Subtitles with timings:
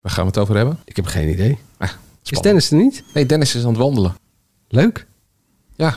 [0.00, 0.78] Waar gaan we het over hebben?
[0.84, 1.58] Ik heb geen idee.
[1.78, 1.88] Ah,
[2.24, 2.38] Is.
[2.40, 3.02] Dennis er niet?
[3.14, 4.14] Nee, Dennis is aan het wandelen.
[4.68, 5.06] Leuk.
[5.76, 5.94] Ja,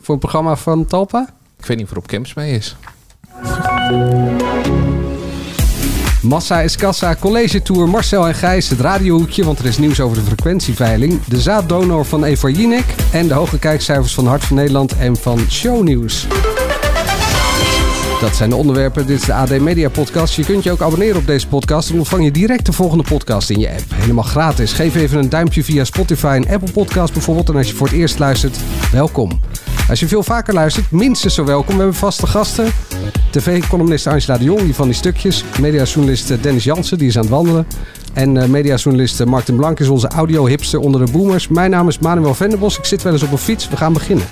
[0.00, 1.34] Voor een programma van Talpa?
[1.58, 2.76] ik weet niet of er op camps mee is.
[6.22, 10.16] Massa is kassa, college tour, Marcel en Gijs, het radiohoekje, want er is nieuws over
[10.16, 14.96] de frequentieveiling, de zaaddonor van Eva Jinek en de hoge kijkcijfers van Hart van Nederland
[14.98, 16.26] en van Shownieuws.
[18.20, 19.06] Dat zijn de onderwerpen.
[19.06, 20.34] Dit is de AD Media Podcast.
[20.34, 21.88] Je kunt je ook abonneren op deze podcast.
[21.88, 23.84] Dan ontvang je direct de volgende podcast in je app.
[23.94, 24.72] Helemaal gratis.
[24.72, 27.48] Geef even een duimpje via Spotify en Apple Podcast bijvoorbeeld.
[27.48, 28.56] En als je voor het eerst luistert,
[28.92, 29.40] welkom.
[29.88, 31.74] Als je veel vaker luistert, minstens zo welkom.
[31.74, 32.72] We hebben vaste gasten.
[33.30, 35.44] TV-columnist Angela de Jong, die van die stukjes.
[35.60, 37.66] Mediajournalist eh, Dennis Jansen, die is aan het wandelen.
[38.16, 41.48] En eh, mediajournalist eh, Mark den Blank is onze audio-hipster onder de boomers.
[41.48, 42.78] Mijn naam is Manuel Venderbos.
[42.78, 43.68] Ik zit wel eens op een fiets.
[43.68, 44.26] We gaan beginnen.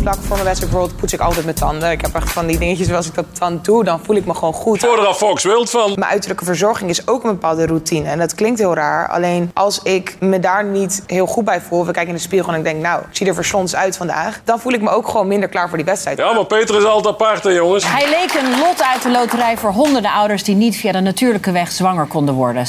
[0.00, 1.90] Vlak voor mijn wedstrijd bijvoorbeeld poets ik altijd mijn tanden.
[1.90, 4.34] Ik heb echt van die dingetjes, als ik dat dan doe, dan voel ik me
[4.34, 4.80] gewoon goed.
[4.80, 5.92] Word er Fox wild van.
[5.94, 8.08] Mijn uiterlijke verzorging is ook een bepaalde routine.
[8.08, 9.08] En dat klinkt heel raar.
[9.08, 11.86] Alleen als ik me daar niet heel goed bij voel...
[11.86, 14.40] we kijken in de spiegel en ik denk, nou, ik zie er versonds uit vandaag...
[14.44, 16.18] dan voel ik me ook gewoon minder klaar voor die wedstrijd.
[16.18, 17.84] Ja, maar Peter is altijd apart, hè, jongens.
[17.86, 21.52] Hij leek een lot uit de loterij voor honderden ouders die niet via de natuurlijke
[21.52, 22.66] weg zwanger konden worden.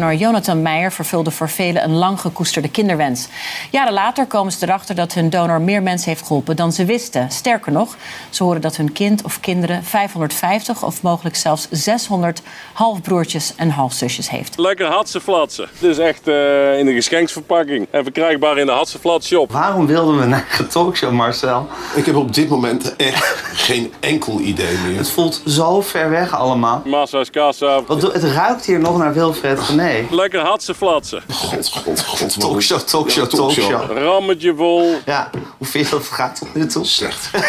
[0.00, 3.28] Spermadonor Jonathan Meijer vervulde voor velen een lang gekoesterde kinderwens.
[3.70, 7.30] Jaren later komen ze erachter dat hun donor meer mensen heeft geholpen dan ze wisten.
[7.30, 7.96] Sterker nog,
[8.30, 14.30] ze horen dat hun kind of kinderen 550 of mogelijk zelfs 600 halfbroertjes en halfzusjes
[14.30, 14.58] heeft.
[14.58, 15.68] Lekker Hatseflatsen.
[15.78, 17.86] Dit is echt eh, in de geschenksverpakking.
[17.90, 19.52] En verkrijgbaar in de Hatseflat shop.
[19.52, 21.68] Waarom wilden we naar een talkshow, Marcel?
[21.94, 24.96] Ik heb op dit moment echt geen enkel idee meer.
[24.96, 26.82] Het voelt zo ver weg allemaal.
[26.84, 27.82] Massa's kassa.
[27.82, 29.89] Wat het ruikt hier nog naar Wilfred Gené.
[30.10, 31.22] Lekker Hatseflatsen.
[31.32, 32.20] God, god, god.
[32.20, 33.98] wat- Talkshow, talkshow, Ja, talkshow.
[33.98, 34.94] Rammetje vol.
[35.06, 36.84] Ja, hoe vind je dat het gaat tot nu toe?
[36.84, 37.30] Slecht.
[37.34, 37.42] ik,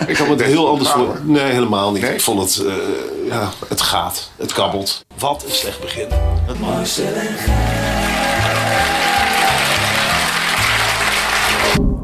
[0.10, 1.20] ik had het heel anders voor.
[1.22, 2.02] Nee, helemaal niet.
[2.02, 2.74] Ik vond het, eh,
[3.28, 4.30] ja, het gaat.
[4.36, 5.04] Het kabbelt.
[5.18, 6.08] Wat een slecht begin.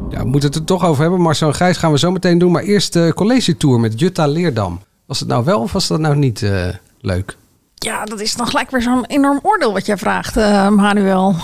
[0.09, 1.21] Ja, we moeten het er toch over hebben.
[1.21, 2.51] Marcel en Gijs gaan we zo meteen doen.
[2.51, 4.81] Maar eerst de college tour met Jutta Leerdam.
[5.05, 6.67] Was het nou wel of was dat nou niet eh,
[7.01, 7.35] leuk?
[7.75, 11.35] Ja, dat is dan gelijk weer zo'n enorm oordeel wat jij vraagt, eh, Manuel,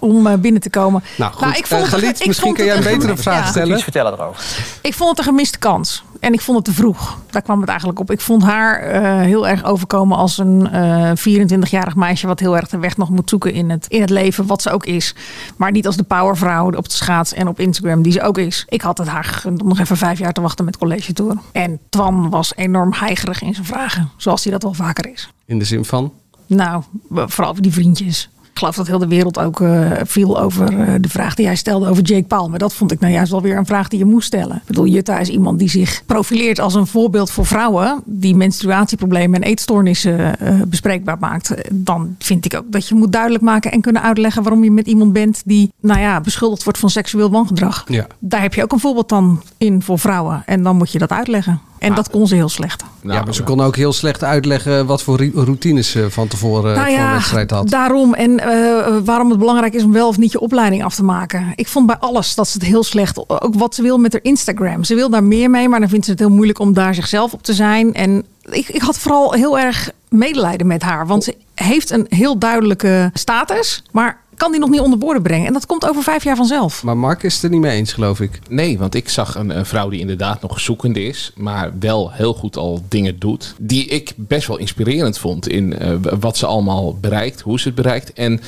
[0.00, 1.02] om eh, binnen te komen.
[1.16, 3.44] Nou goed, ik vond Eh, het- Galit, ik misschien vond kan jij een betere vraag
[3.44, 3.50] ja.
[3.50, 3.78] stellen.
[3.80, 4.42] vertellen erover.
[4.82, 6.02] Ik vond het een gemiste kans.
[6.20, 7.18] En ik vond het te vroeg.
[7.30, 8.10] Daar kwam het eigenlijk op.
[8.10, 12.26] Ik vond haar eh, heel erg overkomen als een eh 24-jarig meisje...
[12.26, 14.70] wat heel erg de weg nog moet zoeken in het, in het leven, wat ze
[14.70, 15.14] ook is.
[15.56, 18.64] Maar niet als de powervrouw op de schaats en op Instagram, die ze ook is.
[18.68, 21.36] Ik had het haar gegund om nog even vijf jaar te wachten met college tour.
[21.52, 24.10] En Twan was enorm heigerig in zijn vragen.
[24.16, 25.30] Zoals hij dat wel vaker is.
[25.46, 26.12] In de zin van?
[26.46, 28.28] Nou, vooral over die vriendjes.
[28.58, 31.56] Ik geloof dat heel de wereld ook eh, viel over eh, de vraag die hij
[31.56, 32.48] stelde over Jake Paul.
[32.48, 34.56] Maar dat vond ik nou juist wel weer een vraag die je moest stellen.
[34.56, 38.02] Ik bedoel, Jutta is iemand die zich profileert als een voorbeeld voor vrouwen.
[38.04, 41.54] Die menstruatieproblemen en eetstoornissen eh, bespreekbaar maakt.
[41.72, 44.86] Dan vind ik ook dat je moet duidelijk maken en kunnen uitleggen waarom je met
[44.86, 47.84] iemand bent die, nou ja, beschuldigd wordt van seksueel wangedrag.
[47.88, 48.06] Ja.
[48.18, 50.42] Daar heb je ook een voorbeeld dan in voor vrouwen.
[50.46, 51.60] En dan moet je dat uitleggen.
[51.78, 52.84] En dat kon ze heel slecht.
[53.02, 56.90] Ja, maar ze kon ook heel slecht uitleggen wat voor routines ze van tevoren Nou
[56.90, 57.68] voor een wedstrijd had.
[57.68, 61.04] Daarom en eh, waarom het belangrijk is om wel of niet je opleiding af te
[61.04, 61.52] maken.
[61.54, 63.28] Ik vond bij alles dat ze het heel slecht.
[63.28, 64.84] Ook wat ze wil met haar Instagram.
[64.84, 67.32] Ze wil daar meer mee, maar dan vindt ze het heel moeilijk om daar zichzelf
[67.32, 67.94] op te zijn.
[67.94, 71.06] En ik, ik had vooral heel erg medelijden met haar.
[71.06, 75.46] Want ze heeft een heel duidelijke status, maar kan die nog niet onder woorden brengen.
[75.46, 76.82] En dat komt over vijf jaar vanzelf.
[76.82, 78.38] Maar Mark is het er niet mee eens, geloof ik.
[78.48, 82.34] Nee, want ik zag een, een vrouw die inderdaad nog zoekende is, maar wel heel
[82.34, 83.54] goed al dingen doet.
[83.58, 87.76] Die ik best wel inspirerend vond in eh, wat ze allemaal bereikt, hoe ze het
[87.76, 88.12] bereikt.
[88.12, 88.40] En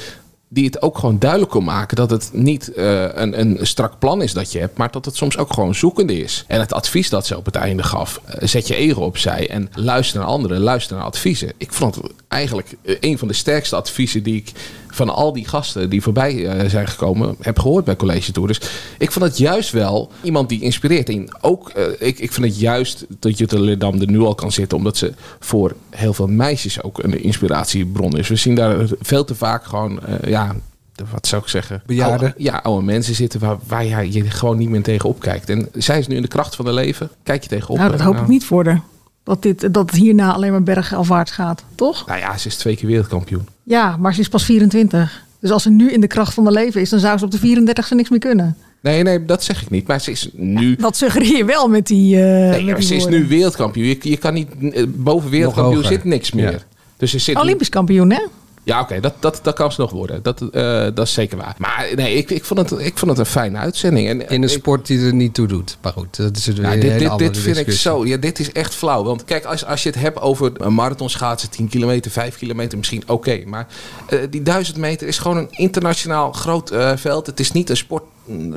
[0.48, 4.22] die het ook gewoon duidelijk kon maken dat het niet eh, een, een strak plan
[4.22, 6.44] is dat je hebt, maar dat het soms ook gewoon zoekende is.
[6.46, 9.68] En het advies dat ze op het einde gaf, eh, zet je ego opzij en
[9.74, 11.52] luister naar anderen, luister naar adviezen.
[11.56, 14.52] Ik vond het eigenlijk een van de sterkste adviezen die ik
[14.94, 18.48] van al die gasten die voorbij eh, zijn gekomen, heb gehoord bij College Tour.
[18.48, 18.60] Dus
[18.98, 21.08] ik vond het juist wel iemand die inspireert.
[21.08, 24.52] En ook, eh, ik, ik vind het juist dat Jutta Leerdam er nu al kan
[24.52, 28.28] zitten, omdat ze voor heel veel meisjes ook een inspiratiebron is.
[28.28, 30.54] We zien daar veel te vaak gewoon, eh, ja,
[30.94, 31.82] de- wat zou ik zeggen?
[31.86, 32.28] Bejaarden.
[32.28, 35.48] Oude, ja, oude mensen zitten waar, waar ja, je gewoon niet meer tegen opkijkt.
[35.48, 37.10] En zij is nu in de kracht van haar leven.
[37.22, 37.76] Kijk je tegenop.
[37.76, 38.82] Nou, dat hoop nou, ik niet voor haar.
[39.30, 42.06] Dat, dit, dat het hierna alleen maar bergafwaarts gaat, toch?
[42.06, 43.46] Nou ja, ze is twee keer wereldkampioen.
[43.62, 45.22] Ja, maar ze is pas 24.
[45.40, 47.30] Dus als ze nu in de kracht van haar leven is, dan zou ze op
[47.30, 48.56] de 34ste niks meer kunnen.
[48.80, 49.86] Nee, nee, dat zeg ik niet.
[49.86, 50.76] Maar ze is nu...
[50.76, 52.16] Dat suggereer je wel met die.
[52.16, 53.86] eh Nee, met maar die ze is nu wereldkampioen.
[53.86, 54.48] Je, je kan niet...
[54.72, 56.52] eh, Boven wereldkampioen zit niks meer.
[56.52, 56.58] Ja.
[56.96, 58.22] Dus ze zit Olympisch kampioen, hè?
[58.62, 60.22] Ja, oké, dat, dat, dat kan ze nog worden.
[60.22, 61.54] Dat, eh, dat is zeker waar.
[61.58, 64.08] Maar nee, ik, ik, vond het, ik vond het een fijne uitzending.
[64.08, 65.76] En, In een ik- sport die er niet toe doet.
[65.82, 68.06] Maar goed, dat is een hele dit, dit, dit vind ik zo.
[68.06, 69.02] Ja, dit is echt flauw.
[69.04, 73.02] Want kijk, als, als je het hebt over een marathonschaatsen, 10 kilometer, 5 kilometer, misschien
[73.06, 73.42] oké.
[73.46, 73.66] maar
[74.08, 77.26] eh, die 1000 meter is gewoon een internationaal groot eh, veld.
[77.26, 78.02] Het is niet een sport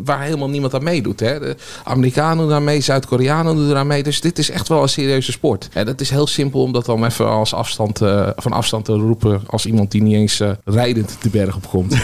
[0.03, 1.19] waar helemaal niemand aan meedoet.
[1.19, 1.39] Hè.
[1.39, 4.03] De Amerikanen doen mee, Zuid-Koreanen doen eraan mee.
[4.03, 5.69] Dus dit is echt wel een serieuze sport.
[5.73, 8.93] En dat is heel simpel om dat dan even als afstand, eh, van afstand te
[8.93, 11.95] roepen als iemand die niet eens eh, rijdend de berg op komt.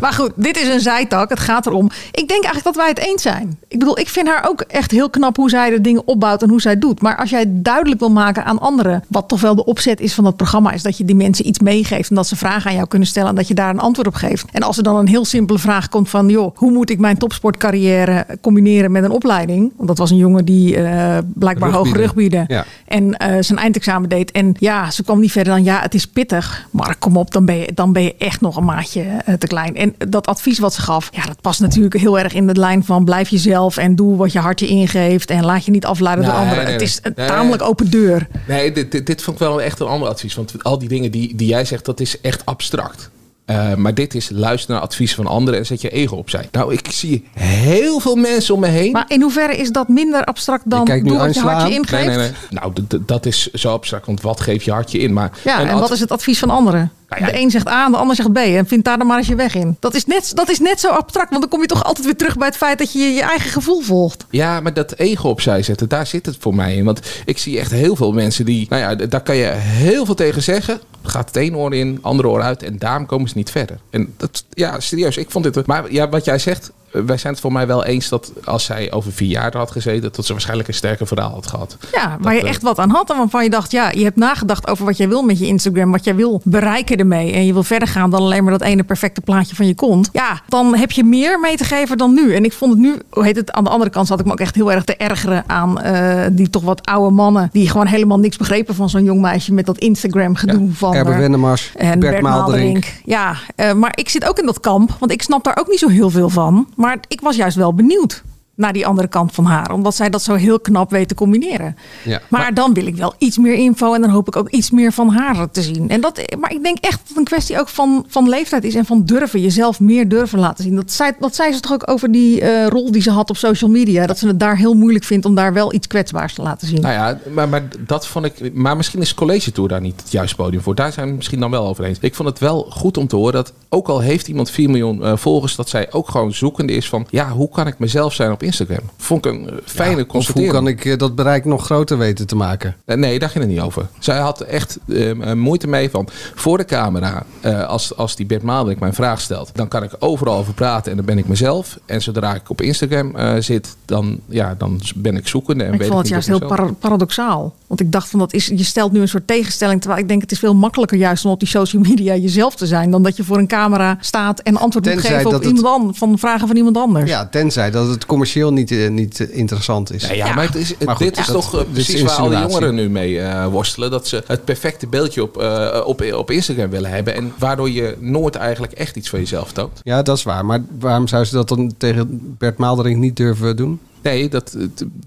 [0.00, 1.28] Maar goed, dit is een zijtak.
[1.28, 1.90] Het gaat erom.
[2.10, 3.58] Ik denk eigenlijk dat wij het eens zijn.
[3.68, 6.48] Ik bedoel, ik vind haar ook echt heel knap hoe zij de dingen opbouwt en
[6.48, 7.02] hoe zij doet.
[7.02, 10.24] Maar als jij duidelijk wil maken aan anderen, wat toch wel de opzet is van
[10.24, 12.88] dat programma, is dat je die mensen iets meegeeft en dat ze vragen aan jou
[12.88, 14.44] kunnen stellen en dat je daar een antwoord op geeft.
[14.52, 17.18] En als er dan een heel simpele vraag komt van, joh, hoe moet ik mijn
[17.18, 19.72] topsportcarrière combineren met een opleiding?
[19.76, 22.44] Want dat was een jongen die eh, blijkbaar hoog Rugbieden.
[22.48, 22.64] Ja.
[22.86, 24.30] en eh, zijn eindexamen deed.
[24.30, 26.66] En ja, ze kwam niet verder dan ja, het is pittig.
[26.70, 29.46] Maar kom op, dan ben je, dan ben je echt nog een maatje eh, te
[29.46, 29.76] klein.
[29.76, 32.84] En dat advies wat ze gaf, ja, dat past natuurlijk heel erg in de lijn
[32.84, 35.30] van blijf jezelf en doe wat je hart je ingeeft.
[35.30, 36.64] En laat je niet afleiden door anderen.
[36.64, 37.26] nee, het is een Nee.
[37.26, 38.28] tamelijk open deur.
[38.48, 40.34] Nee, dit, dit, dit vond ik wel echt een ander advies.
[40.34, 43.10] Want al die dingen die, die jij zegt, dat is echt abstract.
[43.44, 46.48] Eh, maar dit is luister naar advies van anderen en zet je ego opzij.
[46.52, 48.92] Nou, ik zie heel veel mensen om me heen.
[48.92, 51.70] Maar in hoeverre is dat minder abstract dan doe wat je Angela hart je aan.
[51.72, 52.06] ingeeft?
[52.06, 52.32] Nee, nee, nee.
[52.50, 52.72] Nou,
[53.06, 54.06] dat is zo abstract.
[54.06, 55.12] Want wat geeft je hartje in?
[55.12, 56.92] Maar Ja, en wat is het advies van anderen?
[57.18, 58.36] Nou ja, de een zegt A, de ander zegt B.
[58.36, 59.76] En vind daar dan maar eens je weg in.
[59.80, 61.28] Dat is, net, dat is net zo abstract.
[61.28, 63.50] Want dan kom je toch altijd weer terug bij het feit dat je je eigen
[63.50, 64.26] gevoel volgt.
[64.30, 66.84] Ja, maar dat ego opzij zetten, daar zit het voor mij in.
[66.84, 68.66] Want ik zie echt heel veel mensen die...
[68.68, 70.80] Nou ja, daar kan je heel veel tegen zeggen.
[71.02, 72.62] Gaat het een oor in, andere oor uit.
[72.62, 73.78] En daarom komen ze niet verder.
[73.90, 75.16] En dat, ja, serieus.
[75.16, 75.66] Ik vond dit...
[75.66, 76.72] Maar ja, wat jij zegt...
[76.92, 79.70] Wij zijn het voor mij wel eens dat als zij over vier jaar er had
[79.70, 80.12] gezeten...
[80.12, 81.76] dat ze waarschijnlijk een sterker verhaal had gehad.
[81.92, 83.10] Ja, waar je eh, echt wat aan had.
[83.10, 85.90] En waarvan je dacht, ja, je hebt nagedacht over wat jij wil met je Instagram.
[85.90, 87.32] Wat jij wil bereiken ermee.
[87.32, 90.08] En je wil verder gaan dan alleen maar dat ene perfecte plaatje van je kont.
[90.12, 92.34] Ja, dan heb je meer mee te geven dan nu.
[92.34, 94.32] En ik vond het nu, hoe heet het, aan de andere kant zat ik me
[94.32, 97.48] ook echt heel erg te ergeren aan eh, die toch wat oude mannen.
[97.52, 100.94] Die gewoon helemaal niks begrepen van zo'n jong meisje met dat Instagram gedoe van...
[100.94, 102.92] Erbe eh, Wennemars, en Bert, Bert, Maalderink.
[103.04, 103.36] Ja,
[103.76, 104.96] maar ik zit ook in dat kamp.
[104.98, 106.66] Want ik snap daar ook niet zo heel veel van.
[106.82, 108.22] Maar ik was juist wel benieuwd
[108.62, 109.72] naar die andere kant van haar.
[109.72, 111.76] Omdat zij dat zo heel knap weet te combineren.
[112.04, 112.20] Ja.
[112.28, 113.94] Maar, dan wil ik wel iets meer info.
[113.94, 115.88] En dan hoop ik ook iets meer van haar te zien.
[115.88, 118.74] En dat, maar ik denk echt dat het een kwestie ook van, van leeftijd is.
[118.74, 119.40] En van durven.
[119.40, 120.74] Jezelf meer durven laten zien.
[120.74, 123.36] Dat zei, dat zei ze toch ook over die eh, rol die ze had op
[123.36, 124.06] social media.
[124.06, 126.80] Dat ze het daar heel moeilijk vindt om daar wel iets kwetsbaars te laten zien.
[126.80, 128.54] Nou ja, maar, maar dat vond ik.
[128.54, 130.74] Maar misschien is College Tour daar niet het juiste podium voor.
[130.74, 131.98] Daar zijn we misschien dan wel over eens.
[132.00, 135.02] Ik vond het wel goed om te horen dat ook al heeft iemand 4 miljoen
[135.02, 138.30] eh, volgers, dat zij ook gewoon zoekende is van ja, hoe kan ik mezelf zijn
[138.30, 138.51] op Instagram?
[138.96, 142.26] Vond ik een eh, fijne Of hoe kan ik eh, dat bereik nog groter weten
[142.26, 142.76] te maken?
[142.84, 143.86] Eh, Nee, daar ging het niet over.
[143.98, 147.24] Zij had echt eh, eh, moeite mee van voor de camera.
[147.40, 150.90] eh, als, als die Bert Maalderink mijn vraag stelt, dan kan ik overal over praten
[150.90, 151.78] en dan ben ik mezelf.
[151.86, 155.64] En zodra ik op Instagram eh, zit, dan, ja, dan ben ik zoekende.
[155.64, 157.54] En ik weet vond het juist heel paradoxaal.
[157.66, 159.80] Want ik dacht van dat is, je stelt nu een soort tegenstelling.
[159.80, 162.66] Terwijl ik denk het is veel makkelijker juist om op die social media jezelf te
[162.66, 162.90] zijn.
[162.90, 165.98] Dan dat je voor een camera staat en antwoord moet geven op het- iemand anders,
[165.98, 167.10] van vragen van iemand anders.
[167.10, 170.08] Ja, tenzij dat het commercieel niet, eh, niet eh, interessant is.
[170.08, 172.28] Nee, ja, maar het is, Maar goed, dit is toch eh, is precies waar al
[172.28, 173.90] die jongeren nu mee eh, worstelen.
[173.90, 177.14] Dat ze het perfecte beeldje op, eh, op, op Instagram willen hebben.
[177.14, 179.80] En waardoor je nooit eigenlijk echt iets van jezelf toont.
[179.82, 180.44] Ja, dat is waar.
[180.44, 183.80] Maar waarom zou ze dat dan tegen Bert Maalderink niet durven doen?
[184.02, 184.56] Nee, dat,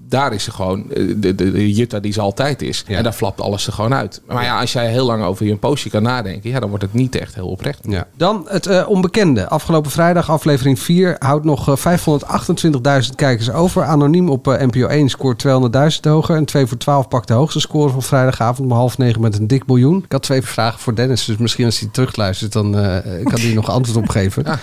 [0.08, 2.84] daar is ze gewoon eh, de, de, de Jutta die ze altijd is.
[2.88, 2.98] Ja.
[2.98, 4.22] En daar flapt alles er gewoon uit.
[4.28, 6.94] Maar ja, als jij heel lang over je postje kan nadenken, ja, dan wordt het
[6.94, 7.80] niet echt heel oprecht.
[7.88, 8.08] Ja.
[8.18, 9.48] Dan het eh, onbekende.
[9.50, 11.98] Afgelopen vrijdag, aflevering 4, houdt nog eh,
[13.04, 13.84] 528.000 kijkers over.
[13.84, 16.36] Anoniem op eh, NPO 1 scoort 200.000 hoger.
[16.36, 19.48] En 2 voor 12 pakt de hoogste score van vrijdagavond om half negen met een
[19.48, 20.04] dik miljoen.
[20.06, 23.54] Ik had twee vragen voor Dennis, dus misschien als hij terugluistert, dan eh, kan hij
[23.54, 24.44] nog antwoord op geven.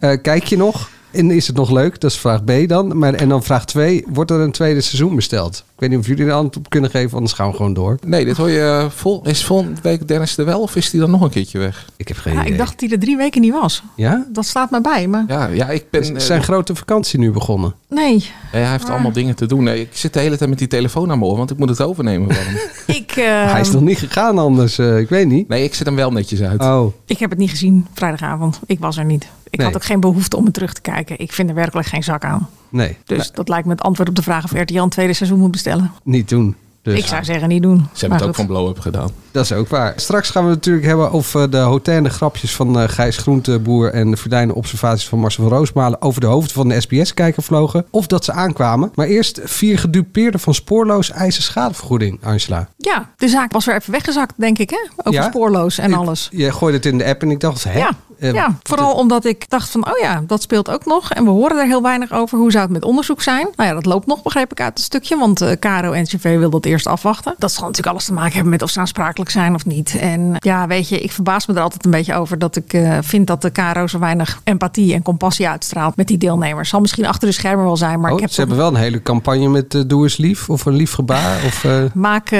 [0.00, 0.88] Eh, kijk je nog?
[1.12, 2.00] En is het nog leuk?
[2.00, 2.98] Dat is vraag B dan.
[2.98, 5.56] Maar, en dan vraag 2, wordt er een tweede seizoen besteld?
[5.74, 7.98] Ik weet niet of jullie er antwoord op kunnen geven, anders gaan we gewoon door.
[8.06, 9.20] Nee, dit hoor je eh, vol.
[9.24, 11.86] Is volgende week Dennis er wel of is hij dan nog een keertje weg?
[11.96, 12.52] Ik heb geen Ja, idee.
[12.52, 13.82] ik dacht dat hij er drie weken niet was.
[13.96, 14.26] Ja?
[14.32, 16.00] Dat staat mij bij, maar Ja, ja ik ben.
[16.00, 17.74] Is eh, zijn grote vakantie nu begonnen?
[17.88, 18.24] nee.
[18.50, 19.62] hij heeft allemaal dingen te doen.
[19.64, 21.68] Nee, ik zit de hele tijd met die telefoon aan mijn oor, want ik moet
[21.68, 22.56] het overnemen van hem.
[22.96, 25.48] Ik, eh, Hij is nog niet gegaan anders, eh, ik weet niet.
[25.48, 26.60] Nee, ik zet hem wel netjes uit.
[26.62, 28.60] Oh, ik heb het niet gezien vrijdagavond.
[28.66, 29.26] Ik was er niet.
[29.52, 29.66] Ik Nee.
[29.66, 31.18] had ook geen behoefte om het terug te kijken.
[31.18, 32.48] Ik vind er werkelijk geen zak aan.
[32.68, 32.96] nee.
[33.04, 35.50] Dus dat lijkt me het antwoord op de vraag of RTL een tweede seizoen moet
[35.50, 35.90] bestellen.
[36.02, 36.56] Niet doen.
[36.82, 37.76] Dus ik zou zeggen niet doen.
[37.76, 38.44] Ze hebben Maar het ook goed.
[38.46, 39.10] van blow-up gedaan.
[39.30, 39.92] Dat is ook waar.
[39.96, 44.10] Straks gaan we het natuurlijk hebben over de hoterne grapjes van eh, Gijs Groenteboer en
[44.10, 47.84] de verdwijnende observaties van Marcel van Roosmalen over de hoofd van de SBS-kijker vlogen.
[47.90, 48.90] Of dat ze aankwamen.
[48.94, 52.68] Maar eerst vier gedupeerden van spoorloos eisen schadevergoeding, Angela.
[52.76, 54.86] Ja, de zaak was weer even weggezakt, denk ik, hè?
[54.96, 55.28] Over Ja?
[55.28, 56.28] spoorloos en Ik- alles.
[56.32, 57.78] Je gooide het in de app en ik dacht, hè?
[57.78, 57.90] Ja,
[58.22, 61.12] Eh, ja, vooral omdat ik dacht van, oh ja, dat speelt ook nog.
[61.12, 62.38] En we horen er heel weinig over.
[62.38, 63.48] Hoe zou het met onderzoek zijn?
[63.56, 65.16] Nou ja, dat loopt nog, begreep ik uit het stukje.
[65.18, 67.34] Want eh KRO en NCV wil dat eerst afwachten.
[67.38, 69.98] Dat zal natuurlijk alles te maken hebben met of ze aansprakelijk zijn of niet.
[69.98, 72.98] En ja, weet je, ik verbaas me er altijd een beetje over dat ik eh,
[73.00, 76.68] vind dat de KRO zo weinig empathie en compassie uitstraalt met die deelnemers.
[76.68, 78.74] Zal misschien achter de schermen wel zijn, maar oh, ik heb ze hebben wel een
[78.74, 81.40] hele campagne met eh, Doe eens lief of een lief gebaar.
[81.46, 82.30] Of, maak,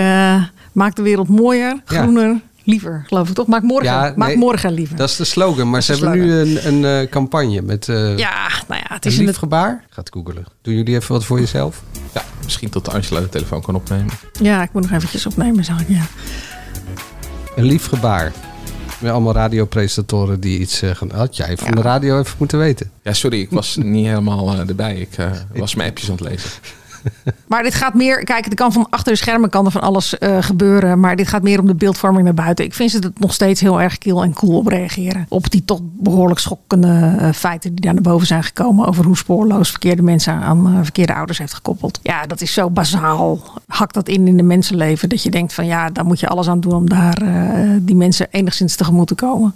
[0.72, 2.06] maak de wereld mooier, Ja.
[2.64, 3.46] Liever, geloof ik toch?
[3.46, 4.96] Maak morgen, Ja, maak nee, morgen liever.
[4.96, 5.70] dat is de slogan.
[5.70, 9.10] Maar ze hebben nu een, een eh, campagne met eh Ja, nou ja, het een
[9.12, 9.84] is het gebaar.
[9.90, 10.44] Gaat googelen.
[10.62, 11.82] Doen jullie even wat voor jezelf?
[12.14, 14.12] Ja, misschien tot Angela de telefoon kan opnemen.
[14.40, 15.88] Ja, ik moet nog eventjes opnemen, zag ik.
[15.88, 16.02] Ja.
[17.56, 18.32] Een lief gebaar.
[18.98, 21.10] Met allemaal radiopresentatoren die iets zeggen.
[21.14, 22.90] Had jij van de radio even moeten weten.
[23.02, 24.96] Ja, sorry, ik was niet helemaal eh, erbij.
[24.96, 26.50] Ik eh, was mijn appjes aan het lezen.
[27.46, 30.18] Maar dit gaat meer, kijk, er kan van achter de schermen kan er van alles
[30.18, 31.00] eh, gebeuren.
[31.00, 32.64] Maar dit gaat meer om de beeldvorming naar buiten.
[32.64, 35.26] Ik vind ze er nog steeds heel erg kiel en cool op reageren.
[35.28, 38.86] Op die toch behoorlijk schokkende eh, feiten die daar naar boven zijn gekomen.
[38.86, 42.00] Over hoe spoorloos verkeerde mensen aan eh, verkeerde ouders heeft gekoppeld.
[42.02, 43.40] Ja, dat is zo bazaal.
[43.66, 45.08] Hakt dat in in de mensenleven.
[45.08, 47.22] Dat je denkt van ja, daar moet je alles aan doen om daar
[47.80, 49.54] die mensen enigszins tegemoet te komen.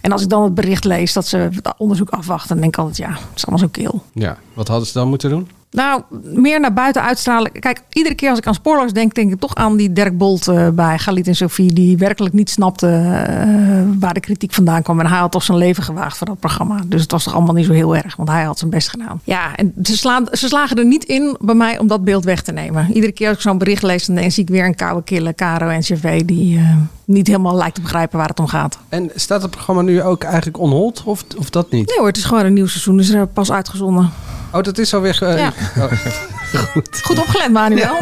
[0.00, 2.78] En als ik dan het bericht lees dat ze het onderzoek afwachten, dan denk ik
[2.78, 4.02] altijd ja, het is allemaal zo kil.
[4.12, 5.48] Ja, wat hadden ze dan moeten doen?
[5.72, 7.52] Nou, meer naar buiten uitstralen.
[7.52, 10.48] Kijk, iedere keer als ik aan spoorloos denk, denk ik toch aan die Dirk Bolt
[10.48, 11.72] eh, bij Galit en Sophie.
[11.72, 15.00] Die werkelijk niet snapte eh, waar de kritiek vandaan kwam.
[15.00, 16.80] En hij had toch zijn leven gewaagd voor dat programma.
[16.86, 19.20] Dus het was toch allemaal niet zo heel erg, want hij had zijn best gedaan.
[19.24, 22.42] Ja, en ze, slaan, ze slagen er niet in bij mij om dat beeld weg
[22.42, 22.92] te nemen.
[22.92, 25.68] Iedere keer als ik zo'n bericht lees, dan zie ik weer een koude kille Caro
[25.68, 28.78] en CV die eh, niet helemaal lijkt te begrijpen waar het om gaat.
[28.88, 31.02] En staat het programma nu ook eigenlijk on hold?
[31.04, 31.86] Of, of dat niet?
[31.86, 32.96] Nee hoor, het is gewoon een nieuw seizoen.
[32.96, 34.10] Dus er pas uitgezonden.
[34.52, 35.18] Oh, dat is alweer...
[35.22, 35.52] eh, Ja.
[35.78, 35.92] oh,
[36.72, 37.00] goed.
[37.02, 37.96] Goed opgelet, Manuel.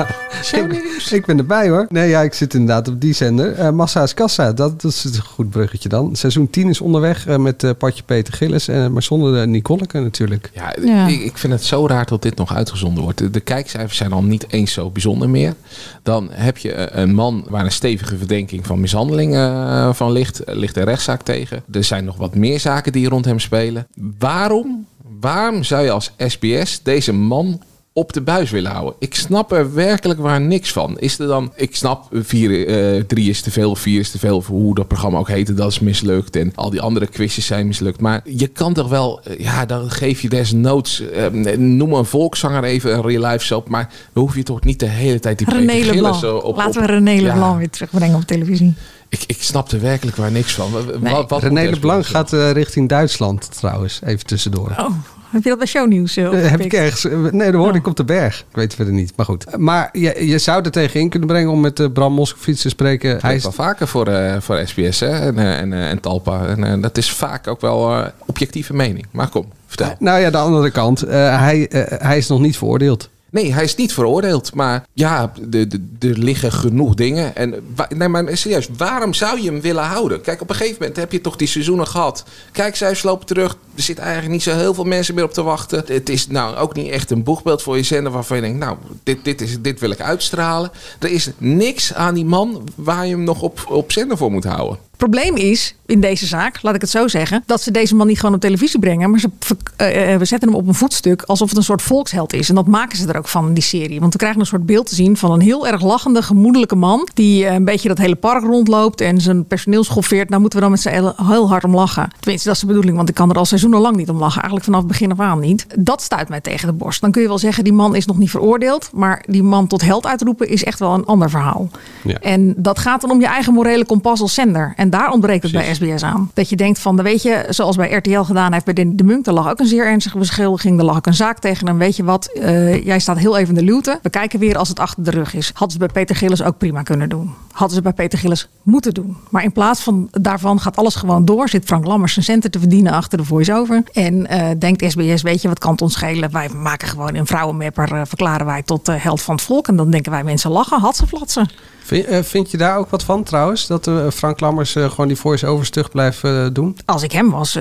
[0.52, 0.72] Ik,
[1.10, 1.86] ik ben erbij hoor.
[1.88, 3.52] Nee, ja, ik zit inderdaad op die zender.
[3.54, 6.16] Eh Massa is Kassa, dat, dat is een goed bruggetje dan.
[6.16, 8.66] Seizoen 10 is onderweg eh, met eh Patje Peter Gillis.
[8.66, 10.50] maar zonder de Nicoleke natuurlijk.
[10.54, 11.06] Ja, Ja.
[11.06, 13.18] Ik, ik vind het zo raar dat dit nog uitgezonden wordt.
[13.18, 15.54] De, de kijkcijfers zijn al niet eens zo bijzonder meer.
[16.02, 20.48] Dan heb je een man waar een stevige verdenking van mishandeling eh, van ligt.
[20.48, 21.62] Er ligt een rechtszaak tegen.
[21.72, 23.86] Er zijn nog wat meer zaken die rond hem spelen.
[24.18, 24.86] Waarom,
[25.20, 27.62] waarom zou je als SBS deze man
[28.00, 28.94] op de buis willen houden.
[28.98, 30.98] Ik snap er werkelijk waar niks van.
[30.98, 34.42] Is er dan, ik snap, vier, eh, drie is te veel, vier is te veel,
[34.42, 36.36] voor hoe dat programma ook heette, dat is mislukt.
[36.36, 38.00] En al die andere quizjes zijn mislukt.
[38.00, 41.26] Maar je kan toch wel, eh, ja, dan geef je desnoods, eh,
[41.56, 43.68] noem een volkszanger even, een real life soap.
[43.68, 46.14] Maar dan hoef je toch niet de hele tijd die René Leblanc.
[46.14, 46.56] zo op...
[46.56, 48.74] Laten op- we René Ja, Leblanc weer terugbrengen op televisie.
[49.08, 50.70] Ik, ik snap er werkelijk waar niks van.
[50.72, 54.70] Wa- wa- Wat, wat René Leblanc SBS gaat eh, richting Duitsland trouwens, even tussendoor.
[54.78, 54.90] Oh,
[55.30, 56.16] heb je dat bij shownieuws?
[56.16, 57.04] Eh, heb ik ergens.
[57.04, 57.76] eh, Nee, dat hoorde Oh.
[57.76, 58.38] ik op de berg.
[58.38, 59.12] Ik weet het verder niet.
[59.16, 59.56] Maar goed.
[59.56, 63.18] Maar je, je zou er tegenin kunnen brengen om met Bram Moskowitz te spreken.
[63.20, 65.08] Hij is wel vaker voor, eh, voor SBS hè?
[65.18, 66.46] En, en, en Talpa.
[66.46, 69.06] En dat is vaak ook wel eh, objectieve mening.
[69.10, 69.94] Maar kom, vertel.
[69.98, 71.02] Nou ja, de andere kant.
[71.02, 71.66] eh, hij,
[71.98, 73.08] hij is nog niet veroordeeld.
[73.30, 74.54] Nee, hij is niet veroordeeld.
[74.54, 77.36] Maar ja, er liggen genoeg dingen.
[77.36, 80.20] En nee, maar serieus, waarom zou je hem willen houden?
[80.20, 82.24] Kijk, op een gegeven moment heb je toch die seizoenen gehad.
[82.52, 83.56] Kijkcijfers lopen terug.
[83.74, 85.84] Er zit eigenlijk niet zo heel veel mensen meer op te wachten.
[85.86, 88.76] Het is nou ook niet echt een boegbeeld voor je zender waarvan je denkt, nou,
[89.02, 90.70] dit, dit, is, dit wil ik uitstralen.
[90.98, 94.44] Er is niks aan die man waar je hem nog op, op zender voor moet
[94.44, 94.78] houden.
[95.00, 98.20] Probleem is in deze zaak, laat ik het zo zeggen, dat ze deze man niet
[98.20, 101.22] gewoon op televisie brengen, maar ze ver- eh, eh, we zetten hem op een voetstuk
[101.22, 102.48] alsof het een soort volksheld is.
[102.48, 104.00] En dat maken ze er ook van, die serie.
[104.00, 107.08] Want we krijgen een soort beeld te zien van een heel erg lachende, gemoedelijke man
[107.14, 110.28] die eh, een beetje dat hele park rondloopt en zijn personeel schoffeert.
[110.28, 112.10] Nou moeten we dan met z'n allen heel hard om lachen.
[112.20, 114.42] Tenminste, dat is de bedoeling, want ik kan er al seizoenenlang niet om lachen.
[114.42, 115.66] Eigenlijk vanaf het begin af aan niet.
[115.78, 117.00] Dat stuit mij tegen de borst.
[117.00, 119.82] Dan kun je wel zeggen, die man is nog niet veroordeeld, maar die man tot
[119.82, 121.68] held uitroepen is echt wel een ander verhaal.
[122.04, 122.18] Ja.
[122.18, 124.72] En dat gaat dan om je eigen morele kompas als zender.
[124.76, 126.30] En daar ontbreekt het bij SBS aan.
[126.34, 129.04] Dat je denkt van, dan weet je, zoals bij RTL gedaan heeft bij Danny de
[129.04, 130.76] Munk, daar lag ook een zeer ernstige beschuldiging.
[130.76, 131.78] Daar lag ook een zaak tegen hem.
[131.78, 133.98] Weet je wat, eh, jij staat heel even in de luwte.
[134.02, 135.50] We kijken weer als het achter de rug is.
[135.54, 137.30] Hadden ze bij Peter Gillis ook prima kunnen doen.
[137.60, 139.16] Hadden ze bij Peter Gillis moeten doen.
[139.30, 141.48] Maar in plaats van daarvan gaat alles gewoon door.
[141.48, 143.82] Zit Frank Lammers zijn centen te verdienen achter de voice-over.
[143.92, 146.32] En eh, denkt SBS, weet je, wat kan het ons schelen?
[146.32, 149.68] Wij maken gewoon een vrouwenmapper, eh, verklaren wij tot eh, held van het volk.
[149.68, 151.50] En dan denken wij mensen lachen, had ze flatsen.
[151.82, 153.66] Vind, eh, vind je daar ook wat van trouwens?
[153.66, 156.76] Dat Frank Lammers gewoon die voice-over stug blijft doen?
[156.84, 157.58] Als ik hem was,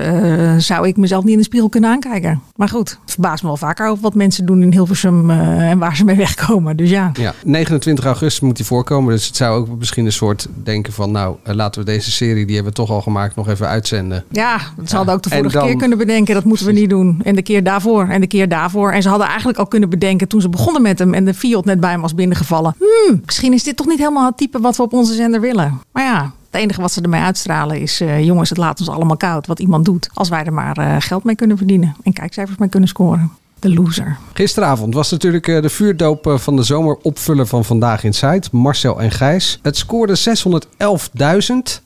[0.58, 2.42] zou ik mezelf niet in de spiegel kunnen aankijken.
[2.56, 5.96] Maar goed, het verbaast me wel vaker over wat mensen doen in Hilversum en waar
[5.96, 6.76] ze mee wegkomen.
[6.76, 7.10] Dus ja.
[7.12, 9.12] Ja, 29 augustus moet hij voorkomen.
[9.12, 11.10] Dus het zou ook misschien een soort denken van...
[11.10, 14.24] nou, eh, laten we deze serie, die hebben we toch al gemaakt, nog even uitzenden.
[14.30, 16.34] Ja, ze hadden ook de vorige dan- keer kunnen bedenken.
[16.34, 17.20] Dat moeten we niet doen.
[17.24, 18.08] En de keer daarvoor.
[18.08, 18.92] En de keer daarvoor.
[18.92, 21.14] En ze hadden eigenlijk al kunnen bedenken toen ze begonnen met hem.
[21.14, 22.74] En de Fiat net bij hem was binnengevallen.
[22.78, 25.80] Hmm, misschien is dit toch niet helemaal het type wat we op onze zender willen.
[25.92, 28.00] Maar ja, het enige wat ze ermee uitstralen is...
[28.00, 30.10] eh, jongens, het laat ons allemaal koud wat iemand doet.
[30.14, 31.96] Als wij er maar eh, geld mee kunnen verdienen.
[32.02, 33.30] En kijkcijfers mee kunnen scoren.
[33.60, 34.16] De loser.
[34.32, 38.52] Gisteravond was natuurlijk eh, de vuurdoop eh, van de zomeropvuller van Vandaag in Zuid.
[38.52, 39.58] Marcel en Gijs.
[39.62, 40.26] Het scoorde 611.000.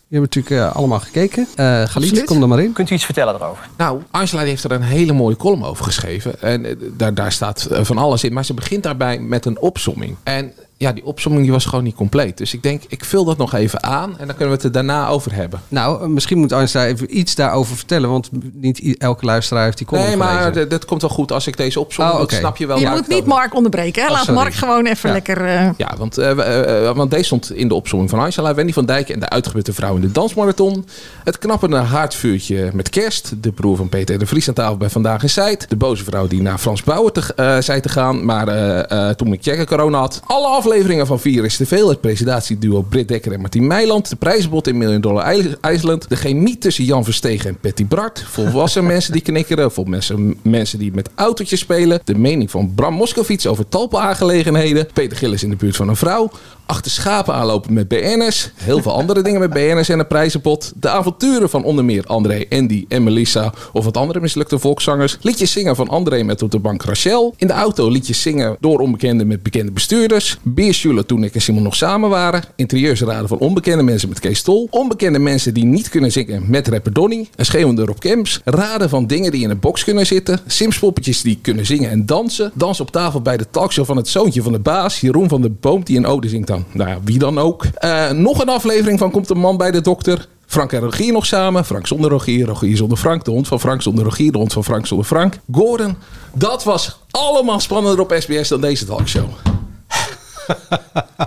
[0.08, 1.46] Je hebt natuurlijk eh, allemaal gekeken.
[1.56, 2.24] Eh Galit, Absoluut.
[2.24, 2.72] kom er maar in.
[2.72, 3.68] Kunt u iets vertellen erover?
[3.76, 6.42] Nou, Angela heeft er een hele mooie column over geschreven.
[6.42, 8.32] En daar, daar staat van alles in.
[8.32, 10.16] Maar ze begint daarbij met een opsomming.
[10.22, 10.52] En
[10.84, 12.38] ja, die opsomming die was gewoon niet compleet.
[12.38, 14.10] Dus ik denk, ik vul dat nog even aan.
[14.18, 15.60] En dan kunnen we het er daarna over hebben.
[15.68, 18.10] Nou, eh, misschien moet Angela even iets daarover vertellen.
[18.10, 21.56] Want niet elke luisteraar heeft die column Nee, maar dat komt wel goed als ik
[21.56, 22.18] deze opsomming.
[22.18, 24.02] Oh, snap je wel Je moet niet Mark onderbreken.
[24.02, 24.08] Hè?
[24.08, 24.28] Oh, Laat.
[24.34, 25.14] Mark gewoon even Ja.
[25.14, 25.44] lekker...
[25.44, 28.54] eh, Ja, want, eh, want deze stond in de opsomming van Angela.
[28.54, 30.86] Wendy van Dijk en de uitgeputte vrouw in de dansmarathon.
[31.24, 33.32] Het knappende haardvuurtje met kerst.
[33.42, 35.66] De broer van Peter de Vries aan tafel bij Vandaag in Zijt.
[35.68, 38.24] De boze vrouw die naar Frans Bauer te, eh, zei te gaan.
[38.24, 40.20] Maar eh, eh, toen ik Jagger corona had.
[40.26, 41.88] Alle afleveringen van Vier is te veel.
[41.88, 44.08] Het presentatieduo Britt Dekker en Martien Meiland.
[44.08, 46.08] De prijzenbod in Million Dollar IJ- IJsland.
[46.08, 48.22] De chemie tussen Jan Verstegen en Patty Bart.
[48.28, 49.72] Volwassen mensen die knikkeren.
[49.72, 52.00] Vol mensen, mensen die met autootjes spelen.
[52.04, 54.88] De mening van Bram Moskowitz over talpa-aangelegenheden.
[54.92, 56.30] Peter Gillis in de buurt van een vrouw.
[56.66, 58.50] Achter schapen aanlopen met BN'ers.
[58.54, 60.72] Heel veel andere dingen met BN'ers en een prijzenpot.
[60.76, 63.52] De avonturen van onder meer André, Andy en Melissa.
[63.72, 65.16] Of wat andere mislukte volkszangers.
[65.20, 67.34] Liedjes zingen van André met op de bank Rachel.
[67.36, 70.38] In de auto liedjes zingen door onbekenden met bekende bestuurders.
[70.42, 72.42] Beersjoelen toen ik en Simon nog samen waren.
[72.56, 74.68] Interieursraden van onbekende mensen met Kees Tol.
[74.70, 77.28] Onbekende mensen die niet kunnen zingen met rapper Donny.
[77.36, 78.40] Een schreeuwende Rob Kemps.
[78.44, 80.40] Raden van dingen die in een box kunnen zitten.
[80.46, 82.50] Simspoppetjes die kunnen zingen en dansen.
[82.54, 85.00] Dans op tafel bij de talkshow van het zoontje van de baas.
[85.00, 86.64] Jeroen van de Boom die een ode zingt dan.
[86.72, 87.64] Nou ja, wie dan ook.
[87.64, 90.28] Eh, nog een aflevering van Komt een man bij de dokter.
[90.46, 91.64] Frank en Rogier nog samen.
[91.64, 92.46] Frank zonder Rogier.
[92.46, 93.24] Rogier zonder Frank.
[93.24, 94.32] De hond van Frank zonder Rogier.
[94.32, 95.38] De hond van Frank zonder Frank.
[95.52, 95.96] Gordon.
[96.32, 99.28] Dat was allemaal spannender op SBS dan deze talkshow.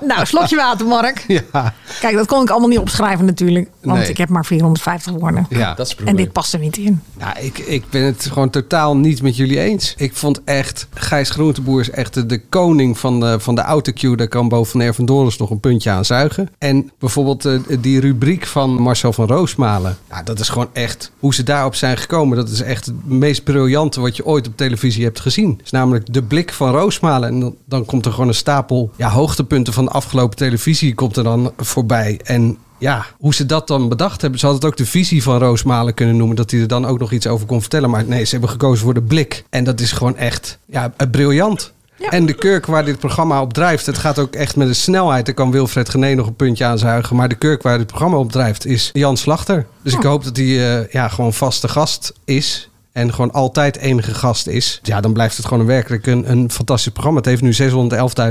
[0.01, 1.25] Nou, slokje water, Mark.
[1.27, 3.69] Ja, Kijk, dat kon ik allemaal niet opschrijven natuurlijk.
[3.87, 4.09] Want Nee.
[4.09, 5.45] ik heb maar 450 woorden.
[5.49, 5.73] ja.
[5.73, 7.01] Dat is het En dit past er niet in.
[7.17, 9.93] Nou, ik, ik ben het gewoon totaal niet met jullie eens.
[9.97, 14.15] Ik vond echt, Gijs Groenteboer is echt de, de koning van de, van de autocue.
[14.15, 16.49] Daar kan Bo van Erven Dorens nog een puntje aan zuigen.
[16.57, 19.97] En bijvoorbeeld eh, die rubriek van Marcel van Roosmalen.
[20.09, 22.37] Ja, dat is gewoon echt, hoe ze daarop zijn gekomen.
[22.37, 25.49] Dat is echt het meest briljante wat je ooit op televisie hebt gezien.
[25.51, 27.29] Het is namelijk de blik van Roosmalen.
[27.29, 31.17] En dan, dan komt er gewoon een stapel ja, hoogtepunten van de afgelopen televisie komt
[31.17, 32.19] er dan voorbij.
[32.23, 34.39] En ja, hoe ze dat dan bedacht hebben.
[34.39, 36.35] Ze hadden het ook de visie van Roosmalen kunnen noemen.
[36.35, 37.89] Dat hij er dan ook nog iets over kon vertellen.
[37.89, 39.43] Maar nee, ze hebben gekozen voor de blik.
[39.49, 41.73] En dat is gewoon echt ja, briljant.
[41.99, 42.09] Ja.
[42.09, 43.85] En de kurk waar dit programma op drijft.
[43.85, 45.25] Het gaat ook echt met een snelheid.
[45.25, 47.15] Daar kan Wilfred Gené nog een puntje aanzuigen.
[47.15, 49.65] Maar de kurk waar dit programma op drijft is Jan Slachter.
[49.81, 52.69] Dus ik hoop dat hij eh, ja, gewoon vaste gast is.
[52.97, 54.79] En gewoon altijd enige gast is.
[54.83, 57.19] Ja, dan blijft het gewoon werkelijk een, een fantastisch programma.
[57.19, 57.53] Het heeft nu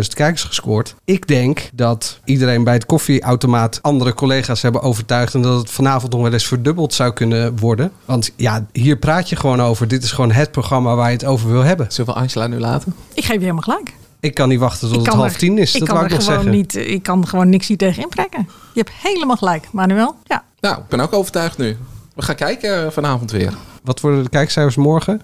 [0.03, 0.95] 611.000 kijkers gescoord.
[1.05, 5.35] Ik denk dat iedereen bij het koffieautomaat andere collega's hebben overtuigd.
[5.35, 7.93] En dat het vanavond nog wel eens verdubbeld zou kunnen worden.
[8.05, 9.89] Want ja, hier praat je gewoon over.
[9.89, 11.87] Dit is gewoon het programma waar je het over wil hebben.
[11.93, 12.95] Zullen we Angela nu laten?
[13.15, 13.95] Ik geef je helemaal gelijk.
[14.21, 15.73] Ik kan niet wachten tot het half er- tien is.
[15.75, 16.61] Ik Dat kan wou ik nog gewoon zeggen.
[16.61, 16.75] niet.
[16.77, 18.49] Ik kan gewoon niks hier tegen inbrengen.
[18.75, 20.15] Je hebt helemaal gelijk, Manuel.
[20.25, 20.45] Ja.
[20.61, 21.77] Nou, ik ben ook overtuigd nu.
[22.15, 23.53] We gaan kijken eh, vanavond weer.
[23.87, 25.21] 1,2 Wat worden de kijkcijfers morgen?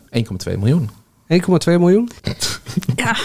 [0.59, 0.91] miljoen.
[1.29, 2.11] 1,2 miljoen?
[2.97, 3.17] Ja,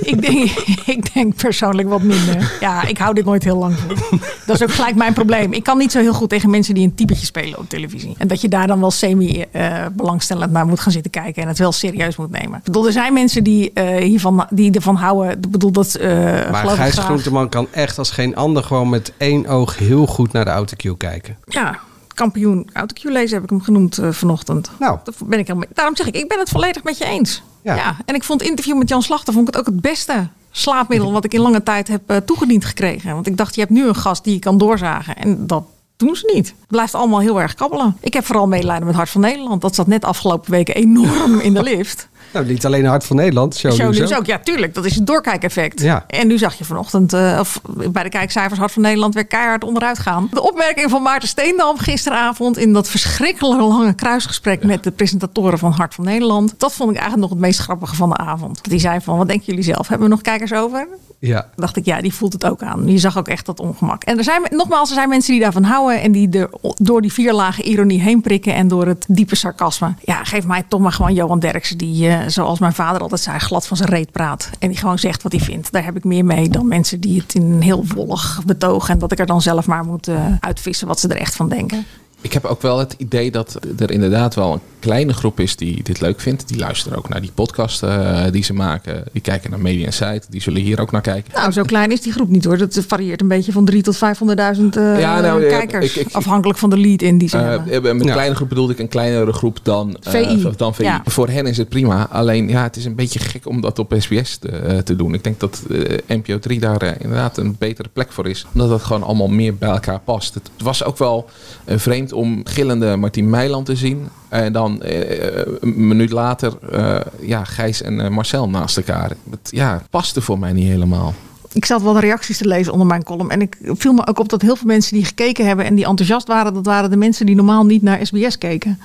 [0.00, 0.50] ik denk,
[0.96, 2.52] ik denk persoonlijk wat minder.
[2.60, 4.18] Ja, ik hou dit nooit heel lang vol.
[4.46, 5.52] Dat is ook gelijk mijn probleem.
[5.52, 8.14] Ik kan niet zo heel goed tegen mensen die een typetje spelen op televisie.
[8.18, 11.42] En dat je daar dan wel semi-belangstellend naar moet gaan zitten kijken.
[11.42, 12.58] En het wel serieus moet nemen.
[12.58, 15.30] Ik bedoel, er zijn mensen die, eh, hiervan, die ervan houden.
[15.30, 16.10] Ik bedoel, dat eh
[16.50, 17.04] Maar Gijs graag.
[17.04, 20.96] Groenteman kan echt als geen ander gewoon met één oog heel goed naar de autocue
[20.96, 21.36] kijken.
[21.44, 21.78] Ja,
[22.18, 24.70] kampioen autocue lezen heb ik hem genoemd eh, vanochtend.
[24.78, 24.98] Nou.
[25.04, 27.42] Dat ben ik helemaal, daarom zeg ik, ik ben het volledig met je eens.
[27.62, 27.74] Ja.
[27.74, 27.96] Ja.
[28.04, 31.12] en ik vond het interview met Jan Slachter vond ik het ook het beste slaapmiddel
[31.12, 33.14] wat ik in lange tijd heb eh, toegediend gekregen.
[33.14, 35.16] Want ik dacht, je hebt nu een gast die je kan doorzagen.
[35.16, 35.64] En dat
[35.96, 36.46] doen ze niet.
[36.46, 37.96] Het blijft allemaal heel erg kabbelen.
[38.00, 39.60] Ik heb vooral medelijden met Hart van Nederland.
[39.60, 42.08] Dat zat net afgelopen weken enorm in de lift.
[42.32, 44.18] Nou, niet alleen Hart van Nederland, Shownieuws Shownieuws ook.
[44.18, 44.26] ook.
[44.26, 44.74] Ja, tuurlijk.
[44.74, 45.80] Dat is het doorkijkeffect.
[45.80, 46.04] Ja.
[46.06, 47.60] En nu zag je vanochtend, eh, of
[47.90, 50.28] bij de kijkcijfers Hart van Nederland weer keihard onderuit gaan.
[50.32, 55.72] De opmerking van Maarten Steendam gisteravond in dat verschrikkelijk lange kruisgesprek met de presentatoren van
[55.72, 56.54] Hart van Nederland.
[56.56, 58.60] Dat vond ik eigenlijk nog het meest grappige van de avond.
[58.70, 59.88] Die zei van, wat denken jullie zelf?
[59.88, 60.88] Hebben we nog kijkers over?
[61.20, 61.48] Ja.
[61.56, 62.88] dacht ik, ja, die voelt het ook aan.
[62.88, 64.04] Je zag ook echt dat ongemak.
[64.04, 67.12] En er zijn, nogmaals, er zijn mensen die daarvan houden en die er door die
[67.12, 69.94] vier lagen ironie heen prikken en door het diepe sarcasme.
[70.04, 73.38] Ja, geef mij toch maar gewoon Johan Derksen, die, eh, zoals mijn vader altijd zei,
[73.38, 74.50] glad van zijn reet praat.
[74.58, 75.72] En die gewoon zegt wat hij vindt.
[75.72, 78.98] Daar heb ik meer mee dan mensen die het in een heel wollig betogen en
[78.98, 81.86] dat ik er dan zelf maar moet eh, uitvissen wat ze er echt van denken.
[82.20, 85.82] Ik heb ook wel het idee dat er inderdaad wel een kleine groep is die
[85.82, 86.48] dit leuk vindt.
[86.48, 89.04] Die luisteren ook naar die podcast eh, die ze maken.
[89.12, 90.26] Die kijken naar Media Insight.
[90.30, 91.32] Die zullen hier ook naar kijken.
[91.34, 92.58] Nou, zo klein is die groep niet hoor.
[92.58, 95.96] Dat varieert een beetje van 3 tot 500.000 eh, Ja, nou, kijkers.
[95.96, 97.96] ik- ik- afhankelijk van de lead in die ze Eh, hebben.
[97.96, 98.12] met Ja.
[98.12, 100.46] kleine groep bedoelde ik een kleinere groep dan VI.
[100.56, 100.82] dan VI.
[100.82, 101.02] Ja.
[101.04, 102.08] Voor hen is het prima.
[102.10, 105.14] Alleen ja, het is een beetje gek om dat op SBS te, te doen.
[105.14, 105.62] Ik denk dat
[106.06, 108.46] NPO 3 daar inderdaad een betere plek voor is.
[108.52, 110.34] Omdat het gewoon allemaal meer bij elkaar past.
[110.34, 111.28] Het was ook wel
[111.64, 114.08] eh, vreemd om gillende Martien Meiland te zien.
[114.28, 119.10] En dan eh, een minuut later eh, ja, Gijs en eh, Marcel naast elkaar.
[119.30, 121.14] Het ja, paste voor mij niet helemaal.
[121.52, 123.30] Ik zat wel de reacties te lezen onder mijn column.
[123.30, 125.86] En ik viel me ook op dat heel veel mensen die gekeken hebben en die
[125.86, 128.80] enthousiast waren, dat waren de mensen die normaal niet naar SBS keken.